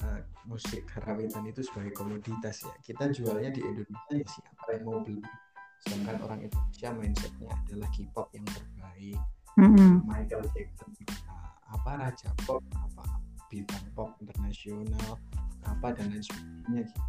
uh, 0.07 0.21
musik 0.47 0.87
karawitan 0.91 1.47
itu 1.47 1.63
sebagai 1.63 1.95
komoditas 1.95 2.67
ya 2.67 2.75
kita 2.83 3.11
jualnya 3.15 3.51
di 3.51 3.63
Indonesia 3.63 4.15
ya 4.15 4.27
siapa 4.27 4.69
yang 4.75 4.85
mau 4.87 4.99
beli 5.03 5.23
sedangkan 5.87 6.17
orang 6.23 6.41
Indonesia 6.47 6.89
mindsetnya 6.95 7.51
adalah 7.51 7.89
K-pop 7.91 8.29
yang 8.35 8.47
terbaik. 8.47 9.21
Mm-mm. 9.61 10.01
Michael 10.09 10.49
Jackson 10.57 10.89
apa 11.73 11.91
raja 11.97 12.29
pop 12.45 12.61
apa 12.77 13.05
bintang 13.49 13.85
pop 13.97 14.13
internasional 14.21 15.17
apa 15.65 15.93
dan 15.97 16.13
lain 16.13 16.25
sebagainya 16.25 16.85
gitu. 16.89 17.01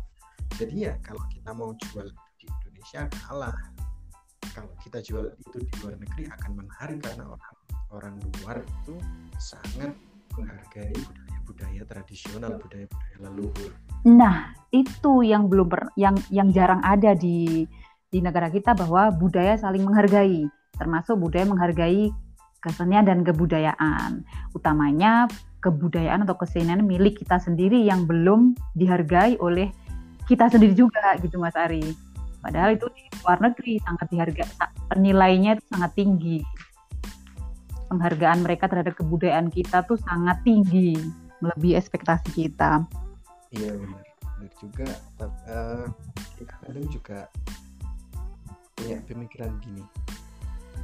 Jadi 0.53 0.75
ya 0.87 0.93
kalau 1.03 1.23
kita 1.31 1.51
mau 1.51 1.71
jual 1.75 2.07
di 2.39 2.45
Indonesia 2.47 3.07
kalah. 3.27 3.57
Kalau 4.53 4.69
kita 4.85 5.01
jual 5.01 5.33
itu 5.33 5.57
di 5.65 5.71
luar 5.81 5.97
negeri 5.97 6.29
akan 6.29 6.51
menarik 6.61 6.99
karena 7.01 7.25
orang 7.25 7.55
orang 7.89 8.15
luar 8.21 8.57
itu 8.61 8.95
sangat 9.41 9.97
menghargai 10.37 10.93
budaya-budaya 11.43 11.83
tradisional 11.89 12.53
budaya-budaya 12.61 13.17
leluhur. 13.23 13.71
Nah, 14.03 14.53
itu 14.69 15.25
yang 15.25 15.47
belum 15.47 15.67
per, 15.71 15.89
yang 15.97 16.15
yang 16.29 16.53
jarang 16.53 16.81
ada 16.85 17.15
di 17.17 17.65
di 18.13 18.21
negara 18.21 18.53
kita 18.53 18.77
bahwa 18.77 19.09
budaya 19.09 19.57
saling 19.57 19.81
menghargai, 19.81 20.45
termasuk 20.77 21.17
budaya 21.17 21.49
menghargai 21.49 22.13
kesenian 22.61 23.09
dan 23.09 23.25
kebudayaan. 23.25 24.21
Utamanya 24.53 25.25
kebudayaan 25.65 26.21
atau 26.21 26.37
kesenian 26.37 26.85
milik 26.85 27.17
kita 27.25 27.41
sendiri 27.41 27.81
yang 27.81 28.05
belum 28.05 28.53
dihargai 28.77 29.41
oleh 29.41 29.73
kita 30.29 30.45
sendiri 30.53 30.77
juga 30.77 31.17
gitu 31.25 31.41
Mas 31.41 31.57
Ari. 31.57 31.81
Padahal 32.37 32.77
itu 32.77 32.85
di 32.93 33.09
luar 33.23 33.41
negeri 33.41 33.81
sangat 33.81 34.07
dihargai, 34.13 34.51
nilainya 34.93 35.57
itu 35.57 35.63
sangat 35.73 35.91
tinggi. 35.97 36.37
Penghargaan 37.89 38.45
mereka 38.45 38.69
terhadap 38.69 38.93
kebudayaan 38.93 39.49
kita 39.49 39.81
tuh 39.89 39.97
sangat 39.97 40.43
tinggi, 40.45 41.01
melebihi 41.41 41.79
ekspektasi 41.79 42.29
kita. 42.35 42.83
Iya 43.55 43.79
benar, 43.79 44.05
benar 44.21 44.51
juga. 44.59 44.89
Uh, 45.23 45.87
kadang 46.43 46.87
juga 46.91 47.31
punya 48.75 48.97
pemikiran 49.05 49.51
gini. 49.61 49.83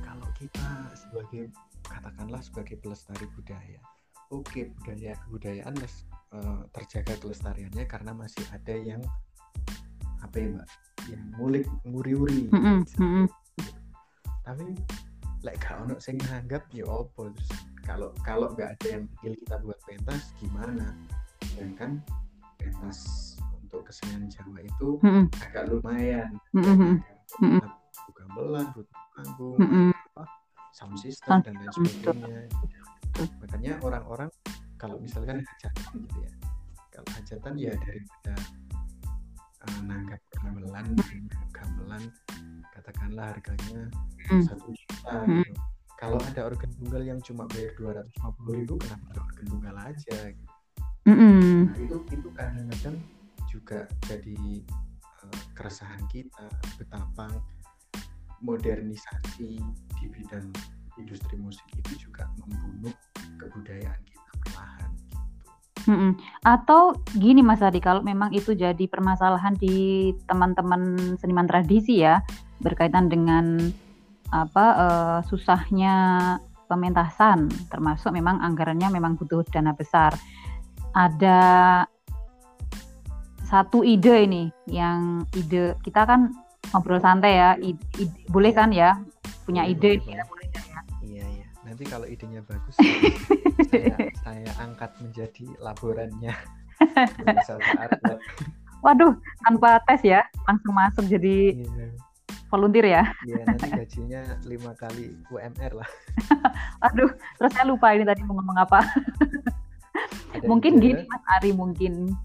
Kalau 0.05 0.27
kita 0.37 0.69
sebagai 0.95 1.49
katakanlah 1.85 2.41
sebagai 2.43 2.77
pelestari 2.77 3.25
budaya, 3.33 3.79
oke 4.29 4.69
budaya 4.81 5.17
kebudayaan 5.25 5.75
uh, 6.33 6.61
terjaga 6.73 7.17
kelestariannya 7.17 7.85
karena 7.89 8.11
masih 8.13 8.45
ada 8.53 8.75
yang 8.77 9.01
apa 10.19 10.35
ya 10.35 10.47
mbak, 10.51 10.67
yang 11.09 11.23
ngulik 11.39 11.65
nguri-uri. 11.87 12.51
Mm 12.53 12.59
-mm, 12.59 12.77
mm 12.85 13.09
-mm. 13.09 13.25
Tapi 14.43 14.65
like 15.43 15.59
gak 15.63 15.79
ono 15.79 15.95
sing 16.03 16.19
nganggap 16.19 16.67
ya 16.75 16.83
opo 16.83 17.31
terus 17.31 17.51
kalau 17.87 18.11
kalau 18.27 18.51
nggak 18.53 18.75
ada 18.75 18.87
yang 18.99 19.03
pikir 19.17 19.39
kita 19.39 19.55
buat 19.63 19.79
pentas 19.87 20.35
gimana 20.43 20.91
sedangkan 21.47 22.03
pentas 22.59 22.99
untuk 23.63 23.87
kesenian 23.87 24.27
Jawa 24.27 24.59
itu 24.59 24.99
Mm 24.99 25.09
-mm. 25.09 25.25
agak 25.47 25.63
lumayan 25.71 26.31
Mm 26.51 26.63
-mm. 26.63 26.93
Mm 27.37 27.49
-mm. 27.59 27.61
gamelan 28.17 28.65
panggung 29.15 29.57
Mm 29.61 29.69
-mm. 29.69 29.89
apa, 29.93 30.23
sound 30.73 30.97
system 30.97 31.29
Sound 31.29 31.43
dan 31.45 31.53
lain 31.61 31.71
system, 31.77 32.15
sebagainya 32.17 32.41
makanya 33.41 33.73
orang-orang 33.83 34.29
kalau 34.79 34.95
misalkan 35.01 35.43
hajatan 35.43 35.91
gitu 36.07 36.17
ya 36.23 36.31
kalau 36.89 37.09
hajatan 37.19 37.53
ya 37.59 37.73
daripada 37.83 38.33
uh, 39.67 39.79
nanggap 39.83 40.21
gamelan 40.39 40.87
gamelan 41.51 42.03
katakanlah 42.73 43.35
harganya 43.35 43.81
Mm. 44.29 44.45
satu 44.45 44.69
juta 44.71 45.25
Mm. 45.25 45.41
gitu. 45.41 45.53
kalau 45.99 46.19
ada 46.21 46.41
organ 46.47 46.69
tunggal 46.79 47.01
yang 47.03 47.19
cuma 47.19 47.43
bayar 47.49 47.73
dua 47.75 47.91
ratus 47.97 48.13
lima 48.15 48.31
puluh 48.39 48.53
ribu 48.61 48.73
kenapa 48.79 49.05
ada 49.11 49.19
organ 49.25 49.45
tunggal 49.51 49.75
aja 49.83 50.17
gitu. 50.31 50.53
Mm 51.09 51.15
-mm. 51.17 51.55
Nah, 51.65 51.77
itu 51.81 51.97
itu 52.13 52.29
kadang-kadang 52.31 52.97
juga 53.49 53.79
jadi 54.05 54.39
keresahan 55.53 56.01
kita 56.11 56.47
betapa 56.77 57.27
modernisasi 58.39 59.59
di 59.99 60.05
bidang 60.07 60.47
industri 60.99 61.35
musik 61.39 61.63
itu 61.75 62.07
juga 62.09 62.27
membunuh 62.39 62.93
kebudayaan 63.39 64.01
kita 64.03 64.31
perlahan 64.43 64.89
gitu. 64.95 65.17
Mm-mm. 65.87 66.11
Atau 66.43 66.99
gini 67.15 67.39
Mas 67.39 67.63
Adi, 67.63 67.79
kalau 67.79 68.03
memang 68.03 68.35
itu 68.35 68.51
jadi 68.51 68.83
permasalahan 68.87 69.55
di 69.55 70.11
teman-teman 70.27 71.15
seniman 71.17 71.47
tradisi 71.47 72.03
ya, 72.03 72.19
berkaitan 72.59 73.07
dengan 73.07 73.71
apa 74.29 74.65
eh, 74.77 75.19
susahnya 75.25 75.95
pementasan, 76.69 77.49
termasuk 77.71 78.13
memang 78.13 78.43
anggarannya 78.43 78.93
memang 78.93 79.17
butuh 79.17 79.41
dana 79.49 79.73
besar. 79.73 80.13
Ada 80.93 81.39
satu 83.49 83.81
ide 83.81 84.23
ini, 84.23 84.43
yang 84.65 85.25
ide 85.33 85.73
kita 85.81 86.05
kan 86.05 86.29
ngobrol 86.69 86.97
santai 86.97 87.33
ya, 87.35 87.49
ide, 87.57 87.81
ide- 87.97 88.21
boleh 88.27 88.51
kan 88.51 88.69
ya, 88.69 88.95
punya 89.43 89.65
Boleh, 89.65 89.73
ide 89.73 89.89
boleh, 89.89 89.99
ini 89.99 90.05
ya, 90.05 90.21
boleh. 90.21 90.27
boleh 90.29 90.47
kan 90.47 90.63
ya. 90.63 90.79
Iya 91.01 91.25
iya. 91.27 91.45
Nanti 91.65 91.83
kalau 91.83 92.05
idenya 92.05 92.41
bagus, 92.43 92.75
saya, 93.65 93.95
saya 94.21 94.49
angkat 94.59 94.91
menjadi 94.99 95.45
laborannya. 95.59 96.33
Waduh, 98.79 99.11
tanpa 99.43 99.83
tes 99.83 100.01
ya, 100.01 100.23
langsung 100.45 100.71
masuk 100.71 101.03
jadi 101.05 101.59
Iya, 101.59 101.91
volunteer 102.47 102.85
ya. 102.87 103.03
iya 103.27 103.43
nanti 103.43 103.67
gajinya 103.67 104.21
lima 104.47 104.71
kali 104.73 105.11
UMR 105.27 105.71
lah. 105.75 105.89
Aduh, 106.87 107.11
terus 107.35 107.51
saya 107.51 107.67
lupa 107.67 107.91
ini 107.91 108.07
tadi 108.07 108.23
mau 108.23 108.39
ngomong 108.39 108.57
apa. 108.57 108.79
Ada 110.31 110.47
mungkin 110.47 110.79
ide, 110.79 110.81
gini 110.81 111.01
Mas 111.03 111.23
Ari 111.35 111.51
mungkin 111.51 112.15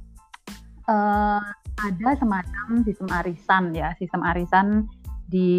eh, 0.88 1.42
ada 1.75 2.11
semacam 2.16 2.68
sistem 2.85 3.09
arisan 3.12 3.64
ya, 3.75 3.92
sistem 3.99 4.20
arisan 4.25 4.66
di 5.29 5.51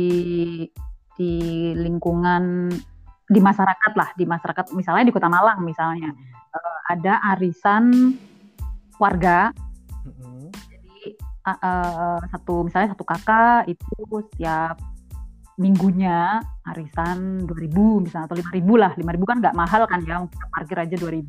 di 1.16 1.34
lingkungan 1.74 2.70
di 3.26 3.40
masyarakat 3.42 3.94
lah, 3.98 4.10
di 4.14 4.26
masyarakat 4.28 4.76
misalnya 4.78 5.10
di 5.10 5.14
Kota 5.16 5.32
Malang 5.32 5.66
misalnya 5.66 6.14
Eh, 6.56 6.78
ada 6.92 7.14
arisan 7.36 8.16
warga. 8.96 9.52
Mm-mm. 10.08 10.48
Jadi 10.72 10.96
eh, 11.20 11.60
eh, 11.60 12.20
satu 12.32 12.64
misalnya 12.64 12.96
satu 12.96 13.04
kakak 13.04 13.68
itu 13.68 13.96
setiap 14.32 14.80
minggunya 15.56 16.44
arisan 16.68 17.48
2000 17.48 18.04
misalnya 18.04 18.28
atau 18.28 18.36
5000 18.36 18.76
lah 18.76 18.92
5000 18.92 19.24
kan 19.24 19.38
nggak 19.40 19.56
mahal 19.56 19.88
kan 19.88 20.04
ya 20.04 20.20
parkir 20.52 20.84
aja 20.84 21.00
2000 21.00 21.24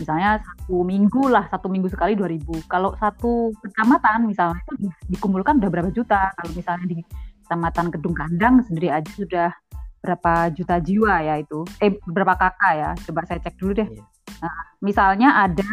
misalnya 0.00 0.40
satu 0.40 0.80
minggu 0.80 1.28
lah 1.28 1.44
satu 1.52 1.68
minggu 1.68 1.92
sekali 1.92 2.16
2000 2.16 2.64
kalau 2.66 2.96
satu 2.96 3.52
kecamatan 3.60 4.24
misalnya 4.24 4.58
itu 4.64 4.88
di- 4.88 4.96
dikumpulkan 5.12 5.60
udah 5.60 5.70
berapa 5.70 5.90
juta. 5.92 6.32
Kalau 6.34 6.50
misalnya 6.56 6.86
di 6.88 6.98
kecamatan 7.44 7.86
Kedung 7.92 8.16
Kandang 8.16 8.64
sendiri 8.64 8.88
aja 8.88 9.10
sudah 9.12 9.52
berapa 10.00 10.48
juta 10.56 10.80
jiwa 10.80 11.20
ya 11.20 11.34
itu. 11.38 11.60
Eh 11.84 11.92
berapa 12.08 12.34
kakak 12.34 12.72
ya? 12.72 12.90
Coba 13.04 13.28
saya 13.28 13.44
cek 13.44 13.60
dulu 13.60 13.84
deh. 13.84 13.88
Iya. 13.92 14.04
Nah, 14.40 14.56
misalnya 14.80 15.28
ada 15.44 15.68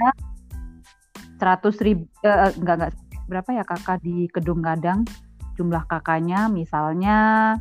100 1.39 1.85
ribu 1.87 2.03
eh, 2.27 2.51
enggak 2.59 2.75
enggak. 2.75 2.91
Berapa 3.27 3.49
ya 3.55 3.63
kakak 3.63 4.03
di 4.03 4.27
Kedung 4.27 4.59
Kandang? 4.59 5.07
Jumlah 5.55 5.89
kakaknya 5.89 6.53
misalnya 6.53 7.57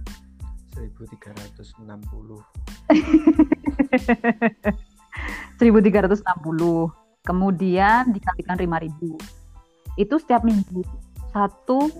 1360 0.76 2.44
1360 5.58 6.22
kemudian 7.26 8.12
dikalikan 8.12 8.56
5000 8.56 10.00
itu 10.00 10.14
setiap 10.20 10.44
minggu 10.44 10.84
satu 11.32 11.90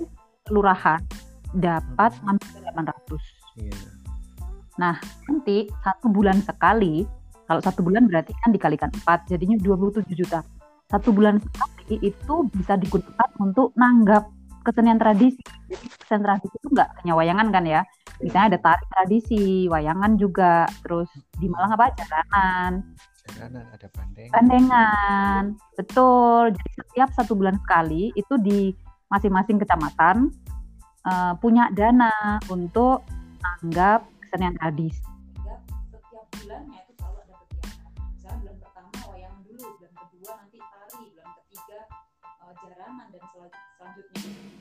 kelurahan 0.47 1.01
dapat 1.57 2.13
hampir 2.23 2.49
800 2.63 2.93
iya. 3.61 3.97
Nanti 4.77 5.69
satu 5.81 6.13
bulan 6.13 6.41
sekali 6.45 7.09
kalau 7.47 7.61
satu 7.63 7.81
bulan 7.81 8.11
berarti 8.11 8.35
kan 8.45 8.51
dikalikan 8.53 8.91
4 9.07 9.31
jadinya 9.31 9.57
27 9.61 10.05
juta. 10.13 10.45
Satu 10.87 11.11
bulan 11.11 11.41
sekali 11.43 11.99
itu 12.03 12.35
bisa 12.55 12.79
digunakan 12.79 13.31
untuk 13.41 13.73
nanggap 13.75 14.29
kesenian 14.63 14.99
tradisi. 14.99 15.41
Jadi 15.71 15.87
kesenian 15.99 16.25
tradisi 16.27 16.55
itu 16.55 16.69
nggak 16.75 16.89
hanya 17.03 17.13
wayangan 17.17 17.49
kan 17.55 17.65
ya? 17.65 17.81
Misalnya 18.21 18.57
ada 18.57 18.59
tari 18.63 18.85
tradisi 18.93 19.43
wayangan 19.71 20.13
juga 20.19 20.67
terus 20.83 21.09
di 21.37 21.47
Malang 21.47 21.77
apa 21.77 21.93
jaranan 21.97 22.73
jalanan 23.37 23.69
ada 23.69 23.89
bandeng 23.93 24.29
Bandengan, 24.33 25.43
betul. 25.77 26.57
Jadi 26.57 26.71
setiap 26.81 27.09
satu 27.13 27.37
bulan 27.37 27.61
sekali 27.61 28.09
itu 28.17 28.35
di 28.41 28.73
masing-masing 29.13 29.61
kecamatan 29.61 30.33
eh, 31.05 31.33
punya 31.39 31.69
dana 31.77 32.41
untuk 32.49 33.05
anggap 33.61 34.09
kesenian 34.25 34.57
tradisi. 34.57 35.05
setiap 35.93 36.27
bulannya 36.43 36.79
itu 36.83 36.93
selalu 36.97 37.19
ada 37.29 37.35
kegiatan. 37.45 37.91
Misalnya 38.17 38.39
bulan 38.41 38.57
pertama 38.65 38.91
wayangan 39.13 39.41
dulu, 39.45 39.65
bulan 39.79 39.93
kedua 40.01 40.33
nanti 40.41 40.59
tari, 40.59 41.01
bulan 41.13 41.29
ketiga 41.45 41.81
eh, 42.25 42.53
jaranan 42.65 43.07
dan 43.13 43.23
sel- 43.31 43.55
selanjutnya 43.77 44.56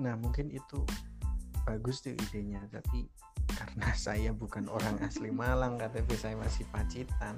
nah 0.00 0.18
mungkin 0.18 0.50
itu 0.50 0.82
bagus 1.64 2.04
tuh 2.04 2.12
idenya 2.12 2.60
tapi 2.68 3.08
karena 3.54 3.88
saya 4.06 4.30
bukan 4.34 4.66
orang 4.68 4.98
asli 5.04 5.30
Malang 5.30 5.78
KTP 5.80 6.08
saya 6.18 6.36
masih 6.38 6.66
Pacitan 6.70 7.36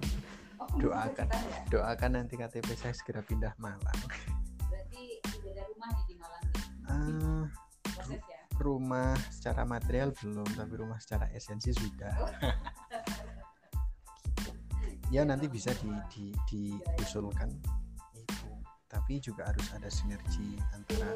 Oh, 0.56 0.64
Doakan. 0.80 1.28
ya. 1.28 1.68
doakan 1.68 2.16
nanti 2.16 2.40
KTP 2.40 2.64
saya 2.80 2.96
segera 2.96 3.20
pindah 3.20 3.52
Malang 3.60 3.76
Berarti 4.72 5.20
ada 5.52 5.62
rumah 5.68 5.88
nih 5.92 6.04
di 6.08 6.14
Malang 6.16 6.42
nih. 6.48 6.64
Eh, 6.88 7.44
Proses 7.84 8.24
ya. 8.24 8.40
rumah 8.56 9.12
secara 9.28 9.68
material 9.68 10.16
belum 10.16 10.48
tapi 10.56 10.72
rumah 10.80 10.96
secara 10.96 11.28
esensi 11.36 11.76
sudah 11.76 12.08
ya 15.14 15.28
nanti 15.28 15.44
bisa 15.46 15.76
di, 15.76 15.92
di, 16.08 16.24
diusulkan 16.48 17.52
itu 18.16 18.48
tapi 18.88 19.20
juga 19.20 19.52
harus 19.52 19.68
ada 19.76 19.92
sinergi 19.92 20.56
antara. 20.72 21.12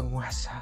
Penguasa 0.00 0.56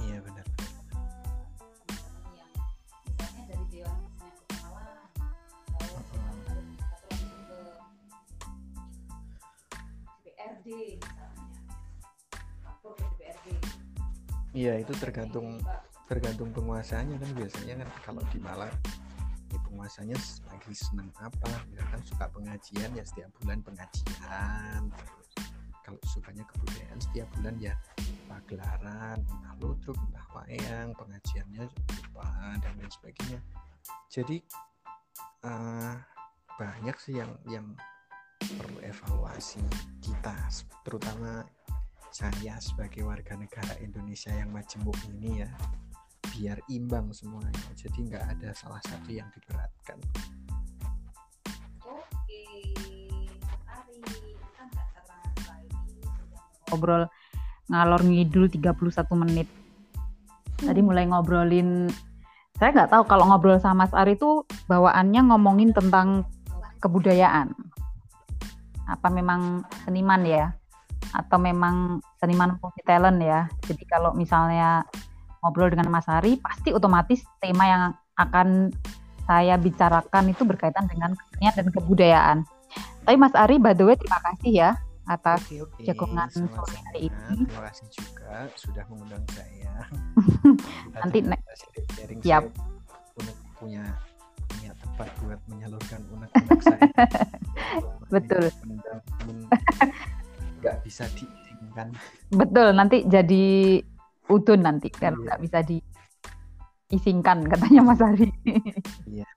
iya 0.00 0.22
iya 14.54 14.76
itu 14.78 14.92
tergantung. 14.98 15.58
Tergantung 16.10 16.50
penguasanya 16.50 17.14
kan 17.22 17.30
biasanya 17.38 17.74
kan. 17.86 17.88
Kalau 18.02 18.22
di 18.34 18.42
Malang 18.42 18.74
ya 19.50 19.58
penguasanya 19.62 20.18
lagi 20.50 20.74
senang 20.74 21.06
apa? 21.22 21.50
Misalkan 21.70 22.02
suka 22.02 22.26
pengajian 22.34 22.90
ya 22.98 23.04
setiap 23.06 23.30
bulan 23.38 23.62
pengajian 23.62 24.90
terus. 24.90 25.30
Kalau 25.86 26.00
sukanya 26.10 26.42
kebudayaan 26.50 26.98
setiap 26.98 27.30
bulan 27.38 27.54
ya 27.62 27.74
pagelaran 28.26 29.22
entah 29.22 29.54
ludruk 29.62 29.98
entah 30.10 30.26
wayang 30.34 30.90
pengajiannya 30.98 31.70
apa 31.70 32.26
dan 32.58 32.72
lain 32.74 32.90
sebagainya. 32.90 33.40
Jadi 34.10 34.42
eh, 35.46 35.94
banyak 36.58 36.96
sih 36.98 37.22
yang 37.22 37.30
yang 37.46 37.66
perlu 38.58 38.82
evaluasi 38.82 39.62
kita 40.02 40.34
terutama 40.82 41.46
saya 42.10 42.58
sebagai 42.58 43.06
warga 43.06 43.38
negara 43.38 43.78
Indonesia 43.78 44.34
yang 44.34 44.50
majemuk 44.50 44.98
ini 45.06 45.46
ya 45.46 45.50
biar 46.36 46.58
imbang 46.70 47.10
semuanya 47.10 47.70
jadi 47.74 47.98
nggak 47.98 48.24
ada 48.38 48.50
salah 48.54 48.80
satu 48.86 49.10
yang 49.10 49.26
diberatkan 49.34 49.98
Oke, 51.90 52.42
ngobrol 56.70 57.10
ngalor 57.70 58.02
ngidul 58.02 58.46
31 58.50 59.22
menit. 59.26 59.48
Tadi 60.58 60.80
mulai 60.82 61.06
ngobrolin 61.10 61.90
saya 62.60 62.76
nggak 62.76 62.92
tahu 62.92 63.02
kalau 63.08 63.24
ngobrol 63.24 63.56
sama 63.56 63.88
Mas 63.88 63.96
Ari 63.96 64.20
itu 64.20 64.44
bawaannya 64.68 65.32
ngomongin 65.32 65.72
tentang 65.72 66.28
kebudayaan. 66.84 67.56
Apa 68.84 69.08
memang 69.08 69.64
seniman 69.88 70.20
ya? 70.28 70.52
Atau 71.16 71.40
memang 71.40 72.04
seniman 72.20 72.60
multi 72.60 72.84
talent 72.84 73.16
ya? 73.24 73.48
Jadi 73.64 73.80
kalau 73.88 74.12
misalnya 74.12 74.84
ngobrol 75.40 75.68
dengan 75.68 75.88
Mas 75.88 76.06
Ari 76.06 76.36
pasti 76.38 76.70
otomatis 76.70 77.20
tema 77.38 77.64
yang 77.64 77.82
akan 78.16 78.70
saya 79.24 79.54
bicarakan 79.54 80.32
itu 80.32 80.42
berkaitan 80.42 80.84
dengan 80.86 81.14
kesenian 81.14 81.54
dan 81.54 81.68
kebudayaan. 81.70 82.38
Tapi 83.02 83.16
Mas 83.16 83.32
Ari 83.32 83.56
by 83.56 83.72
the 83.72 83.84
way 83.84 83.96
terima 83.96 84.20
kasih 84.20 84.52
ya 84.52 84.70
atas 85.06 85.42
jagongan 85.82 86.30
sama-sama. 86.30 86.54
sore 86.62 86.76
hari 86.86 87.00
ini. 87.08 87.42
Terima 87.42 87.62
kasih 87.66 87.86
juga 87.90 88.30
sudah 88.54 88.84
mengundang 88.86 89.24
saya. 89.32 89.72
Nanti 91.02 91.18
Ada 91.24 91.30
ne- 91.30 91.44
sharing 91.90 92.20
Siap. 92.22 92.42
saya 92.46 93.32
punya- 93.58 93.94
punya 94.50 94.72
tempat 94.76 95.08
buat 95.22 95.40
menyalurkan 95.46 96.00
unek-unek 96.10 96.60
saya. 96.62 96.82
Betul. 98.14 98.44
Nggak 100.60 100.76
bisa 100.84 101.04
diizinkan. 101.16 101.88
Betul, 102.30 102.68
nanti 102.74 103.06
jadi 103.06 103.80
udun 104.30 104.62
nanti 104.62 104.88
kalau 104.94 105.18
Iya. 105.20 105.24
nggak 105.26 105.40
bisa 105.42 105.58
diisingkan 106.88 107.38
katanya 107.50 107.80
Mas 107.82 108.00
Ari. 108.00 108.30
Iya. 109.10 109.28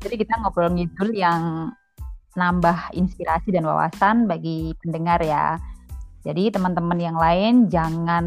Jadi 0.00 0.14
kita 0.16 0.40
ngobrol 0.40 0.72
ngidul 0.72 1.12
yang 1.12 1.72
nambah 2.36 2.92
inspirasi 2.92 3.48
dan 3.52 3.64
wawasan 3.64 4.28
bagi 4.28 4.76
pendengar 4.84 5.20
ya. 5.24 5.56
Jadi 6.20 6.52
teman-teman 6.52 6.98
yang 7.00 7.16
lain 7.16 7.70
jangan 7.70 8.24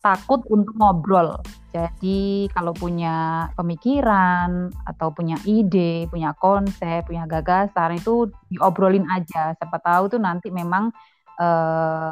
takut 0.00 0.40
untuk 0.48 0.72
ngobrol. 0.78 1.42
Jadi 1.74 2.46
kalau 2.54 2.72
punya 2.72 3.46
pemikiran 3.58 4.70
atau 4.86 5.10
punya 5.10 5.36
ide, 5.44 6.06
punya 6.08 6.32
konsep, 6.38 7.04
punya 7.04 7.26
gagasan 7.26 7.98
itu 7.98 8.30
diobrolin 8.48 9.04
aja. 9.10 9.52
Siapa 9.58 9.76
tahu 9.82 10.16
tuh 10.16 10.20
nanti 10.22 10.48
memang 10.54 10.88
eh, 11.36 12.10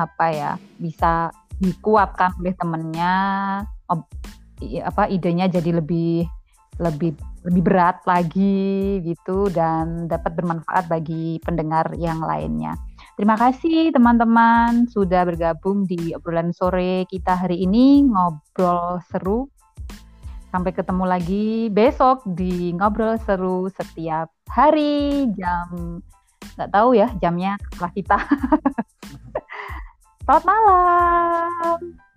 apa 0.00 0.26
ya 0.32 0.56
bisa 0.80 1.28
dikuatkan 1.60 2.40
oleh 2.40 2.56
temennya, 2.56 3.14
ob- 3.92 4.08
apa 4.60 5.08
idenya 5.08 5.48
jadi 5.48 5.80
lebih 5.80 6.24
lebih 6.80 7.12
lebih 7.44 7.62
berat 7.64 8.04
lagi 8.04 9.00
gitu 9.04 9.48
dan 9.52 10.08
dapat 10.08 10.36
bermanfaat 10.36 10.88
bagi 10.88 11.40
pendengar 11.40 11.92
yang 11.96 12.20
lainnya. 12.20 12.76
Terima 13.16 13.36
kasih 13.36 13.92
teman-teman 13.92 14.88
sudah 14.88 15.28
bergabung 15.28 15.84
di 15.84 16.16
obrolan 16.16 16.52
sore 16.56 17.04
kita 17.08 17.36
hari 17.36 17.64
ini 17.64 18.04
ngobrol 18.04 19.00
seru. 19.08 19.48
Sampai 20.52 20.72
ketemu 20.74 21.04
lagi 21.04 21.68
besok 21.72 22.24
di 22.26 22.72
ngobrol 22.76 23.16
seru 23.24 23.68
setiap 23.72 24.32
hari 24.48 25.28
jam 25.36 26.00
nggak 26.56 26.70
tahu 26.72 26.96
ya 26.96 27.08
jamnya 27.20 27.56
setelah 27.72 27.92
kita. 27.92 28.18
Selamat 30.30 30.46
malam. 30.46 32.09